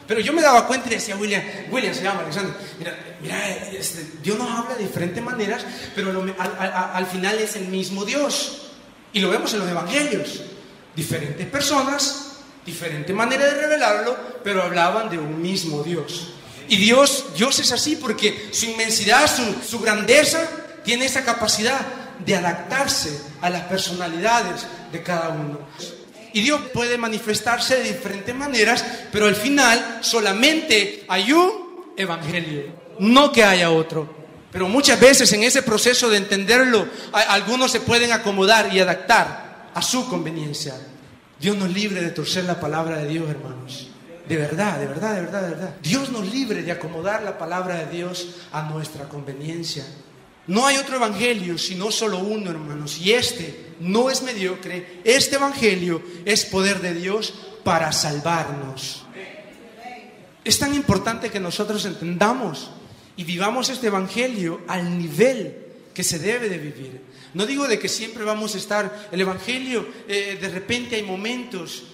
Pero 0.07 0.21
yo 0.21 0.33
me 0.33 0.43
daba 0.43 0.67
cuenta 0.67 0.89
y 0.89 0.95
decía, 0.95 1.17
William, 1.17 1.43
William 1.71 1.95
se 1.95 2.03
llama 2.03 2.21
Alexander, 2.21 2.55
mira, 2.79 3.17
mira 3.23 3.49
este, 3.73 4.07
Dios 4.23 4.39
nos 4.39 4.51
habla 4.51 4.75
de 4.75 4.85
diferentes 4.85 5.23
maneras, 5.23 5.65
pero 5.95 6.11
al, 6.39 7.07
final 7.07 7.39
es 7.39 7.57
el 7.57 7.69
mismo 7.69 8.05
Dios. 8.05 8.71
Y 9.13 9.21
lo 9.21 9.31
vemos 9.31 9.53
en 9.55 9.61
los 9.61 9.69
evangelios. 9.69 10.43
Diferentes 10.95 11.47
personas, 11.47 12.37
diferente 12.67 13.13
manera 13.13 13.47
de 13.47 13.61
revelarlo, 13.61 14.17
pero 14.43 14.63
hablaban 14.63 15.09
de 15.09 15.19
un 15.19 15.41
mismo 15.41 15.83
Dios. 15.83 16.35
Y 16.69 16.77
Dios, 16.77 17.27
Dios 17.37 17.59
es 17.59 17.73
así 17.73 17.97
porque 17.97 18.49
su 18.53 18.67
inmensidad, 18.67 19.27
su, 19.27 19.67
su 19.67 19.81
grandeza, 19.81 20.47
tiene 20.85 21.07
esa 21.07 21.25
capacidad 21.25 21.81
de 22.25 22.37
adaptarse 22.37 23.21
a 23.41 23.51
las 23.51 23.63
personalidades 23.65 24.67
de 24.93 25.03
cada 25.03 25.31
uno. 25.31 25.61
Y 26.35 26.43
Dios 26.43 26.61
puede 26.73 26.99
manifestarse 26.99 27.77
de 27.77 27.93
diferentes 27.95 28.35
maneras, 28.35 28.85
pero 29.13 29.27
al 29.27 29.37
final 29.37 30.01
solamente 30.01 31.05
hay 31.09 31.33
un 31.33 31.93
evangelio, 31.97 32.65
no 32.99 33.31
que 33.31 33.45
haya 33.45 33.71
otro. 33.71 34.13
Pero 34.51 34.69
muchas 34.69 34.99
veces 34.99 35.33
en 35.33 35.45
ese 35.45 35.63
proceso 35.63 36.11
de 36.11 36.17
entenderlo, 36.17 36.89
algunos 37.13 37.71
se 37.71 37.81
pueden 37.81 38.11
acomodar 38.11 38.75
y 38.75 38.81
adaptar 38.81 39.71
a 39.73 39.81
su 39.81 40.09
conveniencia. 40.09 40.75
Dios 41.39 41.57
nos 41.57 41.71
libre 41.71 42.03
de 42.03 42.11
torcer 42.11 42.45
la 42.45 42.59
palabra 42.59 42.99
de 42.99 43.07
Dios, 43.07 43.31
hermanos. 43.31 43.89
De 44.29 44.37
verdad, 44.37 44.81
de 44.81 44.87
verdad, 44.87 45.15
de 45.15 45.21
verdad, 45.21 45.43
de 45.43 45.51
verdad. 45.51 45.75
Dios 45.83 46.11
nos 46.11 46.27
libre 46.33 46.63
de 46.63 46.73
acomodar 46.73 47.23
la 47.23 47.39
palabra 47.39 47.77
de 47.77 47.87
Dios 47.95 48.29
a 48.51 48.63
nuestra 48.63 49.09
conveniencia. 49.09 49.85
No 50.47 50.67
hay 50.67 50.77
otro 50.77 50.97
evangelio, 50.97 51.57
sino 51.59 51.91
solo 51.91 52.19
uno, 52.19 52.51
hermanos. 52.51 52.99
Y 52.99 53.13
este 53.13 53.75
no 53.81 54.11
es 54.11 54.23
mediocre. 54.23 55.01
Este 55.05 55.37
evangelio 55.37 56.03
es 56.25 56.45
poder 56.45 56.81
de 56.81 56.95
Dios 56.95 57.35
para 57.65 57.93
salvarnos. 57.93 59.05
Es 60.45 60.59
tan 60.59 60.75
importante 60.75 61.31
que 61.31 61.41
nosotros 61.41 61.85
entendamos 61.87 62.71
y 63.17 63.25
vivamos 63.25 63.71
este 63.71 63.87
evangelio 63.87 64.61
al 64.69 64.99
nivel 64.99 65.57
que 65.95 66.05
se 66.05 66.19
debe 66.19 66.49
de 66.49 66.59
vivir. 66.59 67.01
No 67.33 67.47
digo 67.47 67.67
de 67.67 67.79
que 67.79 67.89
siempre 67.89 68.25
vamos 68.25 68.55
a 68.55 68.59
estar, 68.59 69.09
el 69.11 69.21
evangelio, 69.21 69.89
eh, 70.07 70.39
de 70.41 70.49
repente 70.49 70.97
hay 70.97 71.03
momentos 71.03 71.85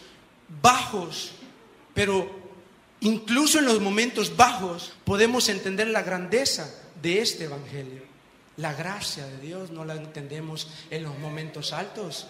bajos, 0.61 1.33
pero 1.95 2.29
incluso 3.01 3.59
en 3.59 3.67
los 3.67 3.81
momentos 3.81 4.37
bajos 4.37 4.93
podemos 5.05 5.49
entender 5.49 5.89
la 5.89 6.03
grandeza 6.03 6.75
de 7.01 7.21
este 7.21 7.45
evangelio. 7.45 8.10
La 8.57 8.75
gracia 8.75 9.27
de 9.27 9.39
Dios 9.39 9.71
no 9.71 9.85
la 9.85 9.95
entendemos 9.95 10.71
en 10.91 11.03
los 11.03 11.19
momentos 11.19 11.73
altos. 11.73 12.27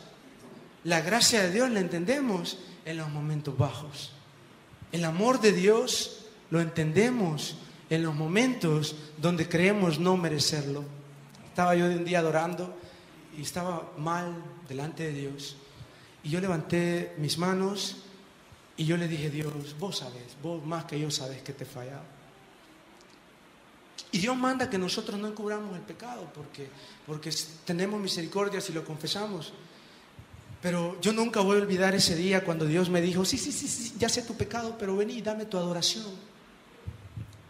La 0.85 1.01
gracia 1.01 1.43
de 1.43 1.51
Dios 1.51 1.71
la 1.71 1.81
entendemos 1.81 2.59
en 2.85 2.97
los 2.97 3.09
momentos 3.09 3.57
bajos. 3.57 4.13
El 4.93 5.05
amor 5.05 5.41
de 5.41 5.53
Dios 5.53 6.27
lo 6.51 6.61
entendemos 6.61 7.57
en 7.91 8.03
los 8.03 8.15
momentos 8.15 8.97
donde 9.19 9.49
creemos 9.49 9.99
no 9.99 10.17
merecerlo. 10.17 10.85
Estaba 11.49 11.75
yo 11.75 11.89
de 11.89 11.97
un 11.97 12.05
día 12.05 12.21
adorando 12.21 12.77
y 13.37 13.43
estaba 13.43 13.93
mal 13.99 14.33
delante 14.69 15.05
de 15.05 15.13
Dios. 15.13 15.57
Y 16.23 16.31
yo 16.31 16.41
levanté 16.41 17.15
mis 17.19 17.39
manos 17.39 17.97
y 18.77 18.85
yo 18.85 18.97
le 18.97 19.09
dije, 19.09 19.31
Dios, 19.31 19.79
vos 19.79 19.99
sabes, 19.99 20.37
vos 20.43 20.65
más 20.65 20.85
que 20.85 20.99
yo 20.99 21.11
sabes 21.11 21.43
que 21.43 21.53
te 21.53 21.65
he 21.65 21.67
fallado. 21.67 22.20
Y 24.13 24.19
Dios 24.19 24.37
manda 24.37 24.69
que 24.69 24.79
nosotros 24.79 25.19
no 25.21 25.29
encubramos 25.29 25.77
el 25.77 25.83
pecado 25.83 26.31
porque, 26.35 26.69
porque 27.07 27.31
tenemos 27.65 28.01
misericordia 28.01 28.61
si 28.61 28.73
lo 28.73 28.85
confesamos. 28.85 29.53
Pero 30.61 31.01
yo 31.01 31.13
nunca 31.13 31.41
voy 31.41 31.59
a 31.59 31.63
olvidar 31.63 31.95
ese 31.95 32.15
día 32.17 32.45
cuando 32.45 32.67
Dios 32.67 32.91
me 32.91 33.01
dijo, 33.01 33.25
sí, 33.25 33.39
sí, 33.39 33.51
sí, 33.53 33.67
sí, 33.67 33.95
ya 33.99 34.09
sé 34.09 34.23
tu 34.23 34.37
pecado, 34.37 34.77
pero 34.79 34.97
vení, 34.97 35.23
dame 35.23 35.47
tu 35.47 35.57
adoración. 35.57 36.07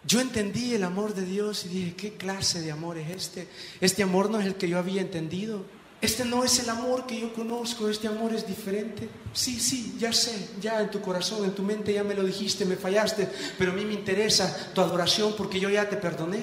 Yo 0.04 0.20
entendí 0.20 0.74
el 0.74 0.84
amor 0.84 1.14
de 1.14 1.24
Dios 1.24 1.66
y 1.66 1.68
dije, 1.68 1.94
¿qué 1.94 2.12
clase 2.14 2.60
de 2.60 2.72
amor 2.72 2.98
es 2.98 3.10
este? 3.10 3.48
Este 3.80 4.02
amor 4.02 4.30
no 4.30 4.38
es 4.38 4.46
el 4.46 4.54
que 4.54 4.68
yo 4.68 4.78
había 4.78 5.00
entendido. 5.00 5.64
Este 6.00 6.24
no 6.24 6.42
es 6.44 6.58
el 6.60 6.70
amor 6.70 7.06
que 7.06 7.20
yo 7.20 7.32
conozco, 7.34 7.88
este 7.88 8.08
amor 8.08 8.32
es 8.32 8.46
diferente. 8.46 9.08
Sí, 9.34 9.60
sí, 9.60 9.96
ya 9.98 10.12
sé, 10.12 10.50
ya 10.58 10.80
en 10.80 10.90
tu 10.90 11.00
corazón, 11.02 11.44
en 11.44 11.54
tu 11.54 11.62
mente 11.62 11.92
ya 11.92 12.02
me 12.02 12.14
lo 12.14 12.22
dijiste, 12.22 12.64
me 12.64 12.76
fallaste, 12.76 13.28
pero 13.58 13.72
a 13.72 13.74
mí 13.74 13.84
me 13.84 13.92
interesa 13.92 14.72
tu 14.72 14.80
adoración 14.80 15.34
porque 15.36 15.60
yo 15.60 15.68
ya 15.68 15.88
te 15.88 15.96
perdoné. 15.96 16.40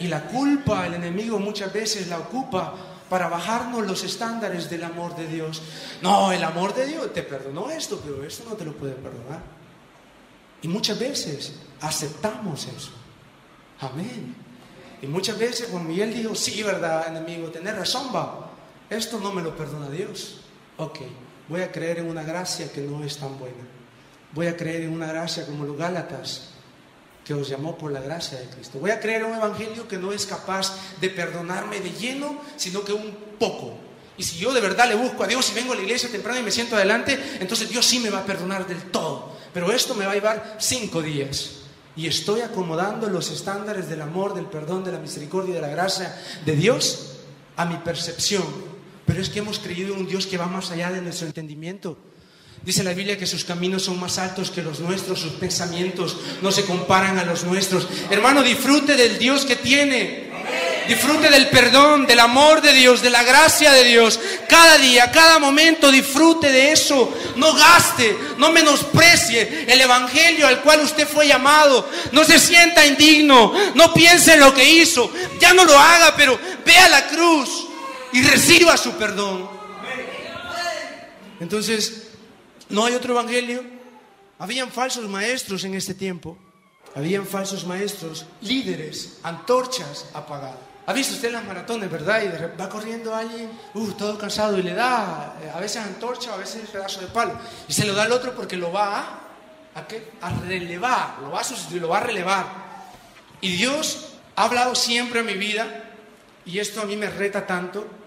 Y 0.00 0.08
la 0.08 0.26
culpa, 0.26 0.86
el 0.86 0.94
enemigo 0.94 1.38
muchas 1.38 1.72
veces 1.72 2.08
la 2.08 2.18
ocupa 2.18 2.74
para 3.10 3.28
bajarnos 3.28 3.86
los 3.86 4.02
estándares 4.02 4.70
del 4.70 4.82
amor 4.82 5.14
de 5.14 5.28
Dios. 5.28 5.60
No, 6.00 6.32
el 6.32 6.42
amor 6.42 6.74
de 6.74 6.86
Dios 6.86 7.12
te 7.12 7.22
perdonó 7.22 7.68
esto, 7.70 8.00
pero 8.02 8.24
esto 8.24 8.44
no 8.48 8.56
te 8.56 8.64
lo 8.64 8.72
puede 8.72 8.94
perdonar. 8.94 9.42
Y 10.62 10.68
muchas 10.68 10.98
veces 10.98 11.52
aceptamos 11.82 12.66
eso. 12.66 12.90
Amén. 13.80 14.34
Y 15.02 15.06
muchas 15.06 15.38
veces 15.38 15.68
cuando 15.70 15.90
Miguel 15.90 16.14
dijo, 16.14 16.34
sí, 16.34 16.62
verdad, 16.62 17.08
enemigo, 17.08 17.48
tenés 17.48 17.76
razón, 17.76 18.08
va. 18.14 18.52
Esto 18.94 19.18
no 19.18 19.32
me 19.32 19.42
lo 19.42 19.56
perdona 19.56 19.90
Dios. 19.90 20.36
Ok, 20.76 21.00
voy 21.48 21.62
a 21.62 21.72
creer 21.72 21.98
en 21.98 22.08
una 22.08 22.22
gracia 22.22 22.70
que 22.72 22.80
no 22.80 23.02
es 23.04 23.16
tan 23.16 23.38
buena. 23.38 23.64
Voy 24.32 24.46
a 24.46 24.56
creer 24.56 24.82
en 24.82 24.92
una 24.92 25.06
gracia 25.06 25.46
como 25.46 25.64
los 25.64 25.76
Gálatas, 25.76 26.50
que 27.24 27.34
os 27.34 27.48
llamó 27.48 27.76
por 27.78 27.90
la 27.92 28.00
gracia 28.00 28.38
de 28.38 28.46
Cristo. 28.46 28.78
Voy 28.78 28.90
a 28.90 29.00
creer 29.00 29.24
un 29.24 29.34
evangelio 29.34 29.88
que 29.88 29.96
no 29.96 30.12
es 30.12 30.26
capaz 30.26 30.76
de 31.00 31.08
perdonarme 31.08 31.80
de 31.80 31.90
lleno, 31.90 32.40
sino 32.56 32.84
que 32.84 32.92
un 32.92 33.16
poco. 33.38 33.74
Y 34.16 34.22
si 34.22 34.36
yo 34.38 34.52
de 34.52 34.60
verdad 34.60 34.88
le 34.88 34.94
busco 34.94 35.24
a 35.24 35.26
Dios 35.26 35.50
y 35.50 35.54
vengo 35.54 35.72
a 35.72 35.76
la 35.76 35.82
iglesia 35.82 36.10
temprano 36.10 36.38
y 36.38 36.42
me 36.42 36.50
siento 36.50 36.76
adelante, 36.76 37.18
entonces 37.40 37.68
Dios 37.68 37.84
sí 37.84 37.98
me 37.98 38.10
va 38.10 38.20
a 38.20 38.24
perdonar 38.24 38.66
del 38.66 38.82
todo. 38.90 39.36
Pero 39.52 39.72
esto 39.72 39.94
me 39.94 40.04
va 40.04 40.12
a 40.12 40.14
llevar 40.14 40.56
cinco 40.60 41.02
días. 41.02 41.62
Y 41.96 42.06
estoy 42.06 42.40
acomodando 42.40 43.08
los 43.08 43.30
estándares 43.30 43.88
del 43.88 44.02
amor, 44.02 44.34
del 44.34 44.46
perdón, 44.46 44.84
de 44.84 44.92
la 44.92 44.98
misericordia 44.98 45.52
y 45.52 45.54
de 45.54 45.60
la 45.60 45.68
gracia 45.68 46.14
de 46.44 46.56
Dios 46.56 47.16
a 47.56 47.64
mi 47.64 47.76
percepción. 47.76 48.73
Pero 49.06 49.20
es 49.20 49.28
que 49.28 49.40
hemos 49.40 49.58
creído 49.58 49.94
en 49.94 50.00
un 50.00 50.08
Dios 50.08 50.26
que 50.26 50.38
va 50.38 50.46
más 50.46 50.70
allá 50.70 50.90
de 50.90 51.02
nuestro 51.02 51.26
entendimiento. 51.26 51.98
Dice 52.64 52.82
la 52.82 52.94
Biblia 52.94 53.18
que 53.18 53.26
sus 53.26 53.44
caminos 53.44 53.82
son 53.82 54.00
más 54.00 54.16
altos 54.16 54.50
que 54.50 54.62
los 54.62 54.80
nuestros, 54.80 55.20
sus 55.20 55.32
pensamientos 55.32 56.16
no 56.40 56.50
se 56.50 56.64
comparan 56.64 57.18
a 57.18 57.24
los 57.24 57.44
nuestros. 57.44 57.86
Hermano, 58.10 58.42
disfrute 58.42 58.96
del 58.96 59.18
Dios 59.18 59.44
que 59.44 59.56
tiene. 59.56 60.32
Disfrute 60.88 61.30
del 61.30 61.48
perdón, 61.48 62.06
del 62.06 62.20
amor 62.20 62.62
de 62.62 62.72
Dios, 62.72 63.02
de 63.02 63.10
la 63.10 63.22
gracia 63.22 63.72
de 63.72 63.84
Dios. 63.84 64.18
Cada 64.48 64.78
día, 64.78 65.10
cada 65.10 65.38
momento 65.38 65.90
disfrute 65.90 66.50
de 66.50 66.72
eso. 66.72 67.14
No 67.36 67.52
gaste, 67.54 68.16
no 68.38 68.50
menosprecie 68.50 69.66
el 69.68 69.80
Evangelio 69.80 70.46
al 70.46 70.62
cual 70.62 70.80
usted 70.80 71.06
fue 71.06 71.28
llamado. 71.28 71.88
No 72.12 72.24
se 72.24 72.38
sienta 72.38 72.86
indigno, 72.86 73.52
no 73.74 73.92
piense 73.92 74.34
en 74.34 74.40
lo 74.40 74.54
que 74.54 74.66
hizo. 74.66 75.10
Ya 75.38 75.52
no 75.52 75.66
lo 75.66 75.78
haga, 75.78 76.14
pero 76.16 76.38
vea 76.64 76.88
la 76.88 77.06
cruz 77.08 77.66
y 78.14 78.22
reciba 78.22 78.76
su 78.76 78.92
perdón. 78.92 79.50
Entonces, 81.40 82.10
no 82.68 82.84
hay 82.84 82.94
otro 82.94 83.12
evangelio. 83.12 83.62
Habían 84.38 84.70
falsos 84.70 85.08
maestros 85.08 85.64
en 85.64 85.74
este 85.74 85.94
tiempo. 85.94 86.38
Habían 86.94 87.26
falsos 87.26 87.66
maestros, 87.66 88.24
líderes, 88.40 89.18
antorchas 89.24 90.06
apagadas. 90.14 90.60
¿Ha 90.86 90.92
visto 90.92 91.14
usted 91.14 91.32
las 91.32 91.44
maratones, 91.44 91.90
verdad? 91.90 92.22
Y 92.22 92.56
va 92.56 92.68
corriendo 92.68 93.12
alguien, 93.12 93.50
uh, 93.74 93.92
todo 93.92 94.16
cansado, 94.16 94.58
y 94.58 94.62
le 94.62 94.74
da 94.74 95.36
eh, 95.42 95.50
a 95.52 95.58
veces 95.58 95.82
antorcha, 95.82 96.34
a 96.34 96.36
veces 96.36 96.68
pedazo 96.68 97.00
de 97.00 97.08
palo. 97.08 97.36
Y 97.66 97.72
se 97.72 97.84
lo 97.84 97.94
da 97.94 98.04
al 98.04 98.12
otro 98.12 98.32
porque 98.32 98.56
lo 98.56 98.70
va 98.70 98.98
a, 99.00 99.20
¿a, 99.74 99.86
qué? 99.88 100.12
a 100.20 100.30
relevar, 100.30 101.16
lo 101.20 101.32
va 101.32 101.40
a 101.40 101.44
sustituir, 101.44 101.82
lo 101.82 101.88
va 101.88 101.98
a 101.98 102.02
relevar. 102.04 102.46
Y 103.40 103.56
Dios 103.56 104.10
ha 104.36 104.44
hablado 104.44 104.76
siempre 104.76 105.20
a 105.20 105.24
mi 105.24 105.34
vida, 105.34 105.90
y 106.46 106.60
esto 106.60 106.80
a 106.80 106.84
mí 106.84 106.96
me 106.96 107.10
reta 107.10 107.44
tanto, 107.44 108.03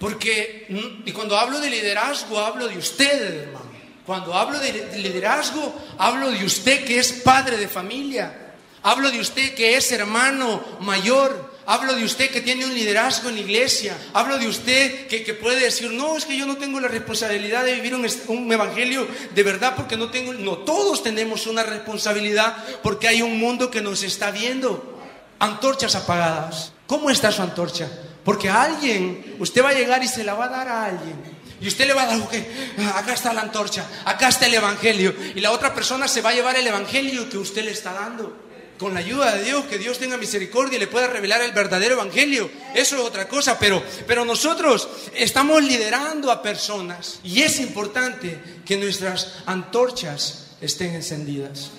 porque, 0.00 0.66
mm, 0.70 1.06
y 1.06 1.12
cuando 1.12 1.38
hablo 1.38 1.60
de 1.60 1.68
liderazgo, 1.68 2.40
hablo 2.40 2.66
de 2.66 2.78
ustedes, 2.78 3.42
hermano. 3.42 3.70
Cuando 4.06 4.34
hablo 4.34 4.58
de 4.58 4.96
liderazgo, 4.96 5.72
hablo 5.98 6.30
de 6.30 6.44
usted 6.44 6.84
que 6.84 6.98
es 6.98 7.12
padre 7.12 7.58
de 7.58 7.68
familia. 7.68 8.54
Hablo 8.82 9.10
de 9.10 9.20
usted 9.20 9.54
que 9.54 9.76
es 9.76 9.92
hermano 9.92 10.64
mayor. 10.80 11.50
Hablo 11.66 11.94
de 11.94 12.02
usted 12.02 12.30
que 12.30 12.40
tiene 12.40 12.64
un 12.64 12.74
liderazgo 12.74 13.28
en 13.28 13.36
la 13.36 13.42
iglesia. 13.42 13.96
Hablo 14.14 14.38
de 14.38 14.48
usted 14.48 15.06
que, 15.06 15.22
que 15.22 15.34
puede 15.34 15.60
decir, 15.60 15.92
no, 15.92 16.16
es 16.16 16.24
que 16.24 16.36
yo 16.36 16.46
no 16.46 16.56
tengo 16.56 16.80
la 16.80 16.88
responsabilidad 16.88 17.62
de 17.62 17.74
vivir 17.74 17.94
un, 17.94 18.08
un, 18.28 18.52
evangelio 18.52 19.06
de 19.34 19.42
verdad 19.42 19.74
porque 19.76 19.98
no 19.98 20.10
tengo... 20.10 20.32
No, 20.32 20.58
todos 20.58 21.02
tenemos 21.02 21.46
una 21.46 21.62
responsabilidad 21.62 22.56
porque 22.82 23.06
hay 23.06 23.20
un 23.20 23.38
mundo 23.38 23.70
que 23.70 23.82
nos 23.82 24.02
está 24.02 24.30
viendo. 24.30 24.98
Antorchas 25.38 25.94
apagadas. 25.94 26.72
¿Cómo 26.86 27.10
está 27.10 27.30
su 27.30 27.42
antorcha? 27.42 27.88
Porque 28.30 28.48
a 28.48 28.62
alguien, 28.62 29.34
usted 29.40 29.60
va 29.60 29.70
a 29.70 29.74
llegar 29.74 30.04
y 30.04 30.06
se 30.06 30.22
la 30.22 30.34
va 30.34 30.44
a 30.44 30.48
dar 30.48 30.68
a 30.68 30.84
alguien. 30.84 31.16
Y 31.60 31.66
usted 31.66 31.84
le 31.84 31.94
va 31.94 32.04
a 32.04 32.06
dar, 32.06 32.20
okay, 32.20 32.46
acá 32.94 33.12
está 33.12 33.32
la 33.32 33.40
antorcha, 33.40 33.84
acá 34.04 34.28
está 34.28 34.46
el 34.46 34.54
Evangelio. 34.54 35.12
Y 35.34 35.40
la 35.40 35.50
otra 35.50 35.74
persona 35.74 36.06
se 36.06 36.22
va 36.22 36.30
a 36.30 36.32
llevar 36.32 36.54
el 36.54 36.64
Evangelio 36.64 37.28
que 37.28 37.38
usted 37.38 37.64
le 37.64 37.72
está 37.72 37.92
dando. 37.92 38.32
Con 38.78 38.94
la 38.94 39.00
ayuda 39.00 39.34
de 39.34 39.42
Dios, 39.42 39.64
que 39.64 39.78
Dios 39.78 39.98
tenga 39.98 40.16
misericordia 40.16 40.76
y 40.76 40.78
le 40.78 40.86
pueda 40.86 41.08
revelar 41.08 41.42
el 41.42 41.50
verdadero 41.50 41.94
Evangelio. 41.94 42.48
Eso 42.72 42.94
es 42.94 43.02
otra 43.02 43.26
cosa, 43.26 43.58
pero, 43.58 43.82
pero 44.06 44.24
nosotros 44.24 44.88
estamos 45.12 45.64
liderando 45.64 46.30
a 46.30 46.40
personas. 46.40 47.18
Y 47.24 47.42
es 47.42 47.58
importante 47.58 48.38
que 48.64 48.76
nuestras 48.76 49.38
antorchas 49.44 50.50
estén 50.60 50.94
encendidas. 50.94 51.72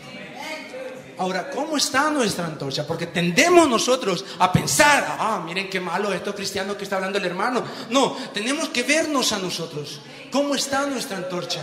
Ahora, 1.22 1.52
¿cómo 1.52 1.78
está 1.78 2.10
nuestra 2.10 2.48
antorcha? 2.48 2.88
Porque 2.88 3.06
tendemos 3.06 3.70
nosotros 3.70 4.26
a 4.40 4.52
pensar, 4.52 5.18
ah, 5.20 5.44
miren 5.46 5.70
qué 5.70 5.80
malo 5.80 6.12
esto 6.12 6.34
cristiano 6.34 6.76
que 6.76 6.84
está 6.84 6.96
hablando 6.96 7.20
el 7.20 7.26
hermano. 7.26 7.64
No, 7.92 8.18
tenemos 8.34 8.70
que 8.70 8.82
vernos 8.82 9.32
a 9.32 9.38
nosotros. 9.38 10.02
¿Cómo 10.32 10.56
está 10.56 10.88
nuestra 10.88 11.18
antorcha? 11.18 11.62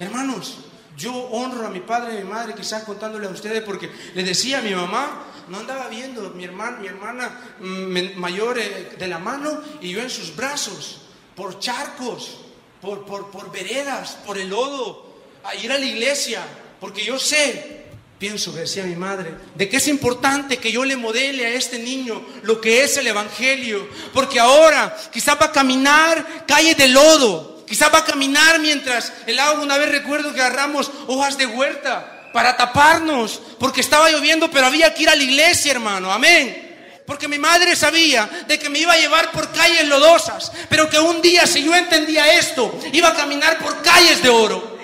Hermanos, 0.00 0.60
yo 0.96 1.12
honro 1.12 1.66
a 1.66 1.68
mi 1.68 1.80
padre 1.80 2.14
y 2.14 2.16
a 2.16 2.24
mi 2.24 2.30
madre, 2.30 2.54
quizás 2.54 2.84
contándole 2.84 3.26
a 3.26 3.30
ustedes, 3.30 3.62
porque 3.64 3.92
le 4.14 4.22
decía 4.22 4.60
a 4.60 4.62
mi 4.62 4.74
mamá, 4.74 5.26
no 5.48 5.58
andaba 5.58 5.88
viendo 5.88 6.30
mi 6.30 6.44
hermana, 6.44 6.78
mi 6.78 6.86
hermana 6.86 7.38
mm, 7.60 8.18
mayor 8.18 8.58
eh, 8.58 8.94
de 8.98 9.08
la 9.08 9.18
mano 9.18 9.60
y 9.82 9.90
yo 9.90 10.00
en 10.00 10.08
sus 10.08 10.34
brazos, 10.34 11.02
por 11.34 11.58
charcos, 11.58 12.38
por, 12.80 13.04
por, 13.04 13.30
por 13.30 13.52
veredas, 13.52 14.16
por 14.24 14.38
el 14.38 14.48
lodo, 14.48 15.04
a 15.44 15.54
ir 15.54 15.70
a 15.70 15.76
la 15.76 15.84
iglesia, 15.84 16.42
porque 16.80 17.04
yo 17.04 17.18
sé 17.18 17.75
Pienso, 18.18 18.50
decía 18.52 18.84
mi 18.84 18.96
madre, 18.96 19.34
de 19.54 19.68
que 19.68 19.76
es 19.76 19.88
importante 19.88 20.56
que 20.56 20.72
yo 20.72 20.86
le 20.86 20.96
modele 20.96 21.44
a 21.44 21.50
este 21.50 21.78
niño 21.78 22.24
lo 22.44 22.62
que 22.62 22.82
es 22.82 22.96
el 22.96 23.06
Evangelio, 23.06 23.86
porque 24.14 24.40
ahora 24.40 24.96
quizás 25.12 25.36
va 25.38 25.46
a 25.46 25.52
caminar 25.52 26.44
calle 26.46 26.74
de 26.74 26.88
lodo, 26.88 27.62
quizás 27.68 27.92
va 27.92 27.98
a 27.98 28.04
caminar 28.06 28.58
mientras 28.60 29.12
el 29.26 29.38
agua, 29.38 29.62
una 29.62 29.76
vez 29.76 29.90
recuerdo 29.90 30.32
que 30.32 30.40
agarramos 30.40 30.90
hojas 31.08 31.36
de 31.36 31.44
huerta 31.44 32.30
para 32.32 32.56
taparnos, 32.56 33.42
porque 33.58 33.82
estaba 33.82 34.10
lloviendo, 34.10 34.50
pero 34.50 34.66
había 34.66 34.94
que 34.94 35.02
ir 35.02 35.10
a 35.10 35.14
la 35.14 35.22
iglesia, 35.22 35.72
hermano, 35.72 36.10
amén. 36.10 36.64
Porque 37.06 37.28
mi 37.28 37.38
madre 37.38 37.76
sabía 37.76 38.28
de 38.48 38.58
que 38.58 38.70
me 38.70 38.78
iba 38.78 38.94
a 38.94 38.98
llevar 38.98 39.30
por 39.30 39.52
calles 39.52 39.86
lodosas, 39.86 40.52
pero 40.70 40.88
que 40.88 40.98
un 40.98 41.20
día 41.20 41.46
si 41.46 41.62
yo 41.62 41.74
entendía 41.74 42.32
esto, 42.34 42.78
iba 42.92 43.08
a 43.08 43.14
caminar 43.14 43.58
por 43.58 43.82
calles 43.82 44.22
de 44.22 44.30
oro. 44.30 44.75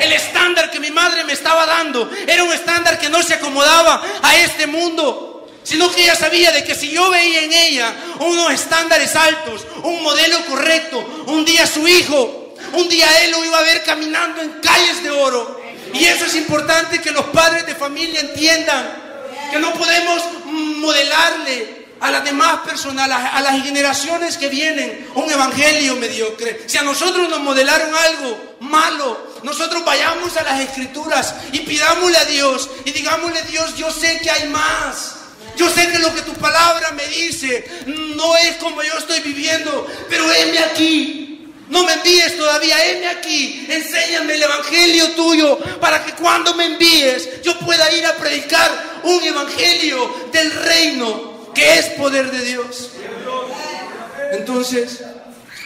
El 0.00 0.12
estándar 0.12 0.70
que 0.70 0.80
mi 0.80 0.90
madre 0.90 1.24
me 1.24 1.32
estaba 1.32 1.66
dando 1.66 2.10
era 2.26 2.44
un 2.44 2.52
estándar 2.52 2.98
que 2.98 3.08
no 3.08 3.22
se 3.22 3.34
acomodaba 3.34 4.02
a 4.22 4.36
este 4.36 4.66
mundo, 4.66 5.48
sino 5.62 5.90
que 5.90 6.02
ella 6.02 6.14
sabía 6.14 6.52
de 6.52 6.64
que 6.64 6.74
si 6.74 6.90
yo 6.90 7.10
veía 7.10 7.42
en 7.42 7.52
ella 7.52 7.94
unos 8.20 8.52
estándares 8.52 9.16
altos, 9.16 9.66
un 9.82 10.02
modelo 10.02 10.44
correcto, 10.46 11.24
un 11.26 11.44
día 11.44 11.66
su 11.66 11.86
hijo, 11.88 12.54
un 12.72 12.88
día 12.88 13.06
él 13.22 13.30
lo 13.30 13.44
iba 13.44 13.58
a 13.58 13.62
ver 13.62 13.82
caminando 13.82 14.42
en 14.42 14.60
calles 14.60 15.02
de 15.02 15.10
oro. 15.10 15.62
Y 15.92 16.04
eso 16.04 16.26
es 16.26 16.34
importante 16.34 17.00
que 17.00 17.12
los 17.12 17.26
padres 17.26 17.66
de 17.66 17.74
familia 17.74 18.20
entiendan, 18.20 19.04
que 19.52 19.58
no 19.58 19.72
podemos 19.74 20.22
modelarle 20.44 21.84
a 22.00 22.10
las 22.10 22.24
demás 22.24 22.58
personas, 22.66 23.08
a 23.08 23.40
las, 23.40 23.62
generaciones 23.62 24.36
que 24.36 24.48
vienen, 24.48 25.08
un 25.14 25.30
evangelio 25.30 25.96
mediocre. 25.96 26.64
Si 26.66 26.76
a 26.76 26.82
nosotros 26.82 27.28
nos 27.30 27.40
modelaron 27.40 27.94
algo 27.94 28.56
malo, 28.60 29.33
nosotros 29.44 29.84
vayamos 29.84 30.36
a 30.38 30.42
las 30.42 30.60
escrituras 30.60 31.34
y 31.52 31.60
pidámosle 31.60 32.16
a 32.16 32.24
Dios 32.24 32.70
y 32.86 32.90
digámosle, 32.92 33.42
Dios, 33.42 33.76
yo 33.76 33.90
sé 33.92 34.18
que 34.22 34.30
hay 34.30 34.48
más. 34.48 35.16
Yo 35.56 35.68
sé 35.70 35.88
que 35.92 35.98
lo 35.98 36.12
que 36.14 36.22
tu 36.22 36.32
palabra 36.32 36.90
me 36.92 37.06
dice 37.06 37.64
no 37.86 38.36
es 38.38 38.56
como 38.56 38.82
yo 38.82 38.96
estoy 38.98 39.20
viviendo, 39.20 39.86
pero 40.08 40.32
heme 40.32 40.58
aquí. 40.60 41.52
No 41.68 41.84
me 41.84 41.92
envíes 41.92 42.36
todavía, 42.38 42.84
heme 42.86 43.08
aquí. 43.08 43.66
Enséñame 43.68 44.34
el 44.34 44.42
evangelio 44.42 45.10
tuyo 45.10 45.58
para 45.78 46.02
que 46.04 46.12
cuando 46.12 46.54
me 46.54 46.64
envíes 46.64 47.42
yo 47.42 47.58
pueda 47.60 47.92
ir 47.92 48.06
a 48.06 48.16
predicar 48.16 49.00
un 49.04 49.22
evangelio 49.22 50.30
del 50.32 50.50
reino 50.52 51.52
que 51.54 51.78
es 51.78 51.86
poder 51.90 52.30
de 52.30 52.44
Dios. 52.44 52.92
Entonces, 54.32 55.02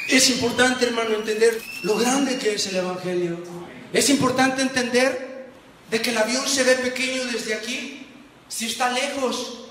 es 0.08 0.30
importante, 0.30 0.86
hermano, 0.86 1.14
entender 1.14 1.60
lo 1.82 1.96
grande 1.96 2.38
que 2.38 2.54
es 2.54 2.66
el 2.66 2.76
evangelio. 2.76 3.57
Es 3.92 4.10
importante 4.10 4.62
entender 4.62 5.48
de 5.90 6.02
que 6.02 6.10
el 6.10 6.18
avión 6.18 6.46
se 6.46 6.64
ve 6.64 6.74
pequeño 6.76 7.24
desde 7.26 7.54
aquí, 7.54 8.06
si 8.48 8.66
está 8.66 8.90
lejos, 8.90 9.66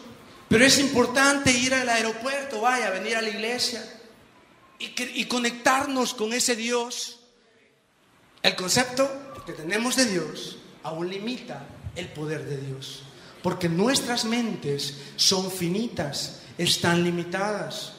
pero 0.48 0.66
es 0.66 0.80
importante 0.80 1.52
ir 1.52 1.74
al 1.74 1.90
aeropuerto, 1.90 2.62
vaya, 2.62 2.90
venir 2.90 3.16
a 3.16 3.22
la 3.22 3.30
iglesia 3.30 3.84
y, 4.80 4.94
y 5.20 5.26
conectarnos 5.26 6.14
con 6.14 6.34
ese 6.34 6.56
Dios. 6.56 7.20
El 8.42 8.56
concepto 8.56 9.10
que 9.46 9.54
tenemos 9.54 9.96
de 9.96 10.06
Dios 10.06 10.58
aún 10.84 11.10
limita 11.10 11.66
el 11.96 12.08
poder 12.10 12.46
de 12.46 12.58
Dios, 12.58 13.04
porque 13.44 13.70
nuestras 13.70 14.26
mentes 14.26 14.96
son 15.16 15.52
finitas, 15.52 16.42
están 16.58 17.04
limitadas. 17.04 17.94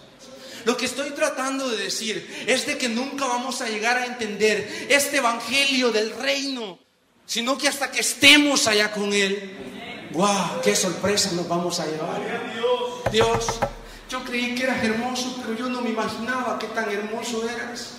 Lo 0.65 0.77
que 0.77 0.87
estoy 0.87 1.11
tratando 1.11 1.69
de 1.69 1.77
decir 1.77 2.45
es 2.47 2.67
de 2.67 2.79
que 2.79 2.89
nunca 2.89 3.27
vamos 3.27 3.61
a 3.61 3.69
llegar 3.69 3.97
a 3.97 4.07
entender 4.07 4.87
este 4.89 5.19
evangelio 5.19 5.91
del 5.91 6.15
reino, 6.15 6.79
sino 7.27 7.57
que 7.59 7.69
hasta 7.69 7.91
que 7.91 8.01
estemos 8.01 8.67
allá 8.67 8.91
con 8.91 9.13
Él. 9.13 10.09
¡Wow! 10.13 10.61
¡Qué 10.63 10.75
sorpresa 10.75 11.33
nos 11.33 11.47
vamos 11.49 11.79
a 11.81 11.87
llevar! 11.87 12.21
Dios, 13.13 13.47
yo 14.11 14.25
creí 14.25 14.55
que 14.55 14.65
eras 14.65 14.83
hermoso, 14.83 15.37
pero 15.43 15.59
yo 15.59 15.69
no 15.69 15.81
me 15.81 15.91
imaginaba 15.91 16.59
qué 16.59 16.67
tan 16.69 16.91
hermoso 16.91 17.49
eras. 17.49 17.95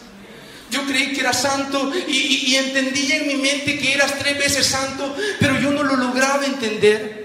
Yo 0.72 0.86
creí 0.86 1.14
que 1.14 1.22
eras 1.22 1.42
santo 1.42 1.92
y, 2.08 2.52
y, 2.52 2.56
entendí 2.56 3.12
en 3.12 3.28
mi 3.28 3.36
mente 3.36 3.80
que 3.80 3.94
eras 3.94 4.14
tres 4.20 4.38
veces 4.38 4.68
santo, 4.68 5.16
pero 5.40 5.60
yo 5.60 5.72
no 5.72 5.84
lo 5.84 5.96
lograba 5.96 6.46
entender. 6.46 7.19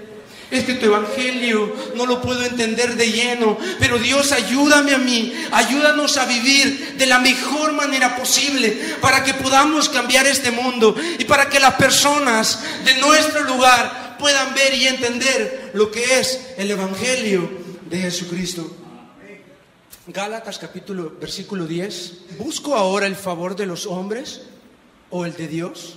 Es 0.54 0.62
que 0.62 0.74
tu 0.74 0.86
evangelio 0.86 1.74
no 1.96 2.06
lo 2.06 2.22
puedo 2.22 2.44
entender 2.44 2.94
de 2.94 3.10
lleno, 3.10 3.58
pero 3.80 3.98
Dios 3.98 4.30
ayúdame 4.30 4.94
a 4.94 4.98
mí, 4.98 5.34
ayúdanos 5.50 6.16
a 6.16 6.26
vivir 6.26 6.94
de 6.96 7.06
la 7.06 7.18
mejor 7.18 7.72
manera 7.72 8.14
posible 8.14 8.70
para 9.00 9.24
que 9.24 9.34
podamos 9.34 9.88
cambiar 9.88 10.28
este 10.28 10.52
mundo 10.52 10.94
y 11.18 11.24
para 11.24 11.48
que 11.48 11.58
las 11.58 11.74
personas 11.74 12.62
de 12.84 12.94
nuestro 12.98 13.42
lugar 13.42 14.16
puedan 14.16 14.54
ver 14.54 14.74
y 14.74 14.86
entender 14.86 15.72
lo 15.74 15.90
que 15.90 16.20
es 16.20 16.38
el 16.56 16.70
evangelio 16.70 17.50
de 17.90 17.98
Jesucristo. 17.98 18.76
Gálatas 20.06 20.58
capítulo 20.58 21.16
versículo 21.20 21.66
10. 21.66 22.38
¿Busco 22.38 22.76
ahora 22.76 23.08
el 23.08 23.16
favor 23.16 23.56
de 23.56 23.66
los 23.66 23.86
hombres 23.86 24.42
o 25.10 25.24
el 25.24 25.34
de 25.34 25.48
Dios? 25.48 25.96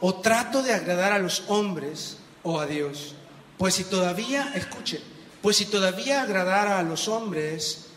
¿O 0.00 0.14
trato 0.14 0.62
de 0.62 0.72
agradar 0.72 1.12
a 1.12 1.18
los 1.18 1.44
hombres 1.48 2.16
o 2.42 2.58
a 2.58 2.64
Dios? 2.64 3.16
Pues 3.62 3.74
si 3.74 3.84
todavía, 3.84 4.50
escuche, 4.56 5.00
pues 5.40 5.58
si 5.58 5.66
todavía 5.66 6.22
agradara 6.22 6.80
a 6.80 6.82
los 6.82 7.06
hombres, 7.06 7.90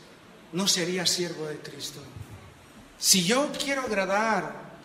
no 0.54 0.68
sería 0.68 1.08
siervo 1.08 1.48
de 1.48 1.58
Cristo. 1.58 2.00
Si 3.00 3.24
yo 3.24 3.50
quiero 3.52 3.82
agradar 3.82 4.76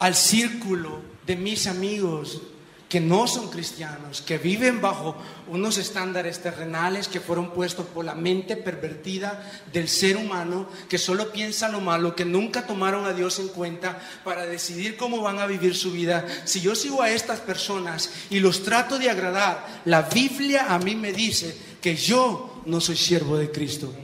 al 0.00 0.16
círculo 0.16 1.00
de 1.24 1.36
mis 1.36 1.68
amigos, 1.68 2.42
que 2.90 3.00
no 3.00 3.28
son 3.28 3.50
cristianos, 3.50 4.20
que 4.20 4.36
viven 4.36 4.80
bajo 4.80 5.16
unos 5.46 5.78
estándares 5.78 6.42
terrenales 6.42 7.06
que 7.06 7.20
fueron 7.20 7.52
puestos 7.52 7.86
por 7.86 8.04
la 8.04 8.16
mente 8.16 8.56
pervertida 8.56 9.48
del 9.72 9.88
ser 9.88 10.16
humano, 10.16 10.68
que 10.88 10.98
solo 10.98 11.30
piensa 11.30 11.68
lo 11.68 11.80
malo, 11.80 12.16
que 12.16 12.24
nunca 12.24 12.66
tomaron 12.66 13.06
a 13.06 13.12
Dios 13.12 13.38
en 13.38 13.46
cuenta 13.46 14.00
para 14.24 14.44
decidir 14.44 14.96
cómo 14.96 15.22
van 15.22 15.38
a 15.38 15.46
vivir 15.46 15.76
su 15.76 15.92
vida. 15.92 16.26
Si 16.44 16.60
yo 16.60 16.74
sigo 16.74 17.00
a 17.00 17.12
estas 17.12 17.38
personas 17.38 18.10
y 18.28 18.40
los 18.40 18.64
trato 18.64 18.98
de 18.98 19.08
agradar, 19.08 19.82
la 19.84 20.02
Biblia 20.02 20.74
a 20.74 20.80
mí 20.80 20.96
me 20.96 21.12
dice 21.12 21.56
que 21.80 21.94
yo 21.94 22.60
no 22.66 22.80
soy 22.80 22.96
siervo 22.96 23.38
de 23.38 23.52
Cristo. 23.52 23.94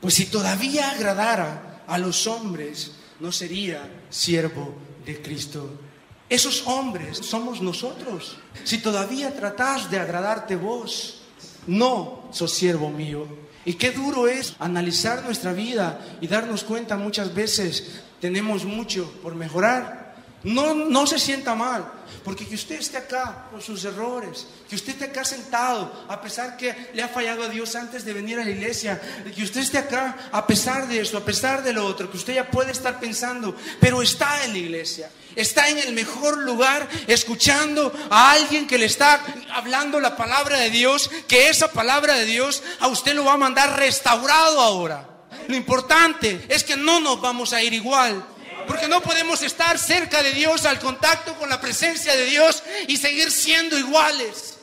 Pues 0.00 0.14
si 0.14 0.24
todavía 0.24 0.90
agradara 0.90 1.82
a 1.86 1.98
los 1.98 2.26
hombres, 2.26 2.92
no 3.20 3.30
sería 3.30 3.90
siervo 4.08 4.74
de 5.04 5.20
Cristo. 5.20 5.91
Esos 6.32 6.66
hombres 6.66 7.18
somos 7.18 7.60
nosotros. 7.60 8.38
Si 8.64 8.78
todavía 8.78 9.34
tratás 9.36 9.90
de 9.90 9.98
agradarte 9.98 10.56
vos, 10.56 11.20
no 11.66 12.30
sos 12.32 12.54
siervo 12.54 12.88
mío. 12.88 13.26
Y 13.66 13.74
qué 13.74 13.90
duro 13.90 14.26
es 14.26 14.56
analizar 14.58 15.22
nuestra 15.24 15.52
vida 15.52 16.00
y 16.22 16.28
darnos 16.28 16.64
cuenta 16.64 16.96
muchas 16.96 17.34
veces 17.34 18.00
tenemos 18.18 18.64
mucho 18.64 19.12
por 19.22 19.34
mejorar. 19.34 20.01
No, 20.44 20.74
no 20.74 21.06
se 21.06 21.20
sienta 21.20 21.54
mal, 21.54 21.88
porque 22.24 22.46
que 22.46 22.56
usted 22.56 22.76
esté 22.76 22.96
acá 22.96 23.46
con 23.50 23.62
sus 23.62 23.84
errores, 23.84 24.46
que 24.68 24.74
usted 24.74 24.94
esté 24.94 25.04
acá 25.04 25.24
sentado, 25.24 26.04
a 26.08 26.20
pesar 26.20 26.56
que 26.56 26.90
le 26.94 27.02
ha 27.02 27.08
fallado 27.08 27.44
a 27.44 27.48
Dios 27.48 27.76
antes 27.76 28.04
de 28.04 28.12
venir 28.12 28.40
a 28.40 28.44
la 28.44 28.50
iglesia, 28.50 29.00
que 29.34 29.42
usted 29.42 29.60
esté 29.60 29.78
acá 29.78 30.16
a 30.32 30.44
pesar 30.44 30.88
de 30.88 31.00
eso, 31.00 31.16
a 31.16 31.24
pesar 31.24 31.62
de 31.62 31.72
lo 31.72 31.86
otro, 31.86 32.10
que 32.10 32.16
usted 32.16 32.34
ya 32.34 32.50
puede 32.50 32.72
estar 32.72 32.98
pensando, 32.98 33.54
pero 33.80 34.02
está 34.02 34.44
en 34.44 34.52
la 34.52 34.58
iglesia, 34.58 35.10
está 35.36 35.68
en 35.68 35.78
el 35.78 35.92
mejor 35.92 36.38
lugar 36.38 36.88
escuchando 37.06 37.92
a 38.10 38.32
alguien 38.32 38.66
que 38.66 38.78
le 38.78 38.86
está 38.86 39.24
hablando 39.52 40.00
la 40.00 40.16
palabra 40.16 40.58
de 40.58 40.70
Dios, 40.70 41.08
que 41.28 41.50
esa 41.50 41.70
palabra 41.70 42.14
de 42.14 42.24
Dios 42.24 42.64
a 42.80 42.88
usted 42.88 43.14
lo 43.14 43.24
va 43.24 43.34
a 43.34 43.38
mandar 43.38 43.78
restaurado 43.78 44.60
ahora. 44.60 45.08
Lo 45.48 45.56
importante 45.56 46.44
es 46.48 46.64
que 46.64 46.76
no 46.76 47.00
nos 47.00 47.20
vamos 47.20 47.52
a 47.52 47.62
ir 47.62 47.72
igual. 47.72 48.24
Porque 48.66 48.88
no 48.88 49.00
podemos 49.02 49.42
estar 49.42 49.78
cerca 49.78 50.22
de 50.22 50.32
Dios, 50.32 50.64
al 50.64 50.78
contacto 50.78 51.34
con 51.34 51.48
la 51.48 51.60
presencia 51.60 52.14
de 52.16 52.24
Dios 52.26 52.62
y 52.88 52.96
seguir 52.96 53.30
siendo 53.30 53.78
iguales. 53.78 54.58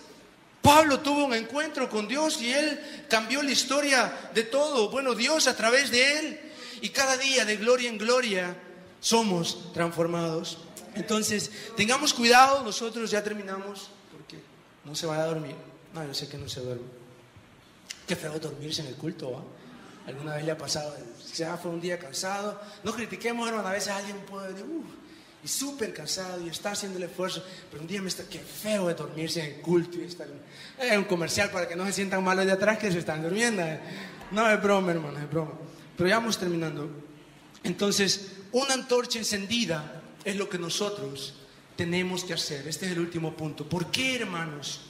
Pablo 0.62 1.00
tuvo 1.00 1.26
un 1.26 1.34
encuentro 1.34 1.90
con 1.90 2.08
Dios 2.08 2.42
y 2.42 2.52
él 2.52 3.06
cambió 3.10 3.42
la 3.42 3.52
historia 3.52 4.30
de 4.34 4.44
todo. 4.44 4.90
Bueno, 4.90 5.16
Dios 5.16 5.48
a 5.48 5.56
través 5.56 5.90
de 5.92 6.20
él. 6.20 6.40
Y 6.82 6.90
cada 6.90 7.18
día 7.18 7.46
de 7.46 7.58
gloria 7.58 7.90
en 7.90 7.98
gloria 7.98 8.56
somos 9.00 9.72
transformados. 9.74 10.58
Entonces, 10.96 11.52
tengamos 11.76 12.14
cuidado, 12.14 12.64
nosotros 12.64 13.12
ya 13.12 13.24
terminamos, 13.24 13.90
porque 14.12 14.42
no 14.84 14.96
se 14.96 15.08
va 15.08 15.18
a 15.18 15.26
dormir. 15.26 15.56
No, 15.94 16.06
yo 16.06 16.14
sé 16.14 16.28
que 16.28 16.38
no 16.38 16.48
se 16.50 16.62
duerme. 16.62 16.88
Qué 18.08 18.16
feo 18.16 18.38
dormirse 18.40 18.82
en 18.82 18.88
el 18.88 18.96
culto, 18.96 19.32
¿va? 19.32 19.44
Alguna 20.10 20.36
vez 20.36 20.44
le 20.44 20.52
ha 20.52 20.58
pasado, 20.58 20.96
ya 21.36 21.56
fue 21.58 21.70
un 21.70 21.80
día 21.80 22.00
cansado. 22.00 22.60
No 22.84 22.94
critiquemos, 22.94 23.48
hermano, 23.48 23.68
a 23.68 23.72
veces 23.72 23.90
alguien 23.90 24.18
puede 24.26 24.54
decir, 24.54 24.66
uff, 24.66 24.86
y 25.44 25.48
súper 25.48 25.94
cansado 25.94 26.44
y 26.44 26.50
está 26.50 26.72
haciendo 26.72 26.98
el 26.98 27.04
esfuerzo, 27.04 27.44
pero 27.70 27.82
un 27.82 27.88
día 27.88 28.02
me 28.02 28.10
está, 28.10 28.24
qué 28.28 28.40
feo 28.40 28.88
de 28.88 28.96
dormirse 28.96 29.40
en 29.40 29.56
el 29.56 29.62
culto 29.62 30.00
y 30.00 30.06
estar. 30.06 30.28
Es 30.80 30.98
un 30.98 31.04
comercial 31.06 31.52
para 31.52 31.68
que 31.68 31.76
no 31.76 31.86
se 31.86 31.94
sientan 31.94 32.24
malos 32.24 32.46
de 32.46 32.52
atrás 32.52 32.80
que 32.80 32.92
se 32.92 33.00
están 33.00 33.22
durmiendo. 33.22 33.64
No 34.32 34.50
es 34.50 34.62
broma, 34.62 34.92
hermano, 34.92 35.20
es 35.20 35.30
broma. 35.30 35.52
Pero 35.96 36.10
ya 36.10 36.18
vamos 36.18 36.38
terminando. 36.40 36.90
Entonces, 37.64 38.32
una 38.52 38.74
antorcha 38.74 39.20
encendida 39.20 40.02
es 40.26 40.36
lo 40.36 40.50
que 40.50 40.58
nosotros 40.58 41.36
tenemos 41.76 42.24
que 42.24 42.34
hacer. 42.34 42.68
Este 42.68 42.88
es 42.88 42.94
el 42.94 43.00
último 43.00 43.34
punto. 43.34 43.68
¿Por 43.68 43.92
qué, 43.92 44.16
hermanos? 44.16 44.82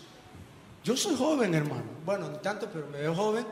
Yo 0.84 0.95
soy 0.95 1.15
joven, 1.15 1.53
hermano. 1.53 1.84
Bueno, 2.05 2.29
no 2.29 2.38
tanto, 2.38 2.69
pero 2.71 2.88
me 2.88 2.99
veo 2.99 3.13
joven. 3.13 3.45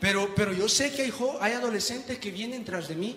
Pero, 0.00 0.34
pero 0.34 0.52
yo 0.52 0.68
sé 0.68 0.92
que 0.92 1.02
hay, 1.02 1.12
hay 1.40 1.52
adolescentes 1.52 2.18
que 2.18 2.30
vienen 2.30 2.64
tras 2.64 2.88
de 2.88 2.96
mí. 2.96 3.16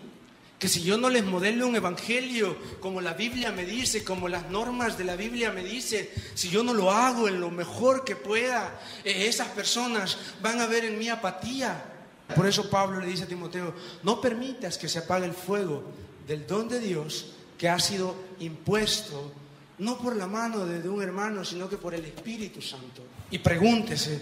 Que 0.60 0.68
si 0.68 0.82
yo 0.82 0.98
no 0.98 1.10
les 1.10 1.24
modelo 1.24 1.68
un 1.68 1.76
evangelio 1.76 2.58
como 2.80 3.00
la 3.00 3.13
Biblia 3.13 3.52
me 3.52 3.63
dice, 3.63 4.04
como 4.04 4.28
las 4.28 4.50
normas 4.50 4.98
de 4.98 5.04
la 5.04 5.16
Biblia 5.16 5.52
me 5.52 5.63
dice, 5.63 6.12
si 6.34 6.50
yo 6.50 6.63
no 6.63 6.74
lo 6.74 6.90
hago 6.90 7.28
en 7.28 7.40
lo 7.40 7.52
mejor 7.52 8.04
que 8.04 8.16
pueda, 8.16 8.80
eh, 9.04 9.28
esas 9.28 9.50
personas 9.50 10.18
van 10.42 10.60
a 10.60 10.66
ver 10.66 10.86
en 10.86 10.98
mí 10.98 11.10
apatía. 11.10 11.94
Por 12.36 12.48
eso 12.48 12.70
Pablo 12.70 13.00
le 13.00 13.08
dice 13.08 13.24
a 13.24 13.28
Timoteo, 13.28 13.74
no 14.02 14.20
permitas 14.20 14.80
que 14.80 14.90
se 14.90 15.00
apague 15.00 15.26
el 15.26 15.34
fuego 15.34 15.84
del 16.28 16.48
don 16.48 16.68
de 16.68 16.80
Dios 16.80 17.34
que 17.58 17.70
ha 17.70 17.80
sido 17.80 18.16
impuesto, 18.40 19.32
no 19.80 19.98
por 19.98 20.16
la 20.16 20.28
mano 20.28 20.66
de, 20.66 20.88
un 20.90 21.02
hermano, 21.02 21.46
sino 21.46 21.70
que 21.70 21.78
por 21.78 21.94
el 21.94 22.06
Espíritu 22.06 22.62
Santo. 22.62 23.04
Y 23.32 23.40
pregúntese, 23.40 24.20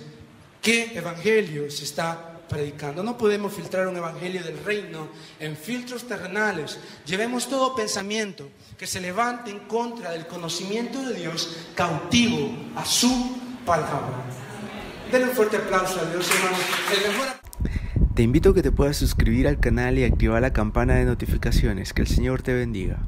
¿qué 0.62 0.98
evangelio 0.98 1.70
se 1.72 1.84
está 1.84 2.35
predicando. 2.48 3.04
No 3.04 3.18
podemos 3.18 3.54
filtrar 3.54 3.88
un 3.88 3.98
evangelio 3.98 4.44
del 4.44 4.64
reino 4.64 5.08
en 5.40 5.56
filtros 5.56 6.08
terrenales. 6.08 6.80
Llevemos 7.06 7.48
todo 7.48 7.76
pensamiento 7.76 8.50
que 8.78 8.88
se 8.88 9.02
levante 9.02 9.52
en 9.52 9.60
contra 9.60 10.12
del 10.12 10.28
conocimiento 10.28 11.02
de 11.02 11.16
Dios 11.16 11.58
cautivo 11.76 12.52
a 12.76 12.86
su 12.86 13.38
palabra. 13.66 14.24
Denle 15.12 15.30
un 15.30 15.36
fuerte 15.36 15.58
aplauso 15.58 16.00
a 16.00 16.06
Dios, 16.06 16.30
hermano. 16.30 17.36
Te 18.16 18.24
invito 18.24 18.52
a 18.52 18.54
que 18.54 18.64
te 18.64 18.72
puedas 18.72 18.98
suscribir 18.98 19.48
al 19.48 19.60
canal 19.60 19.98
y 20.00 20.04
activar 20.04 20.42
la 20.42 20.54
campana 20.54 20.96
de 20.96 21.06
notificaciones. 21.06 21.94
Que 21.94 22.02
el 22.02 22.08
Señor 22.08 22.42
te 22.42 22.54
bendiga. 22.54 23.00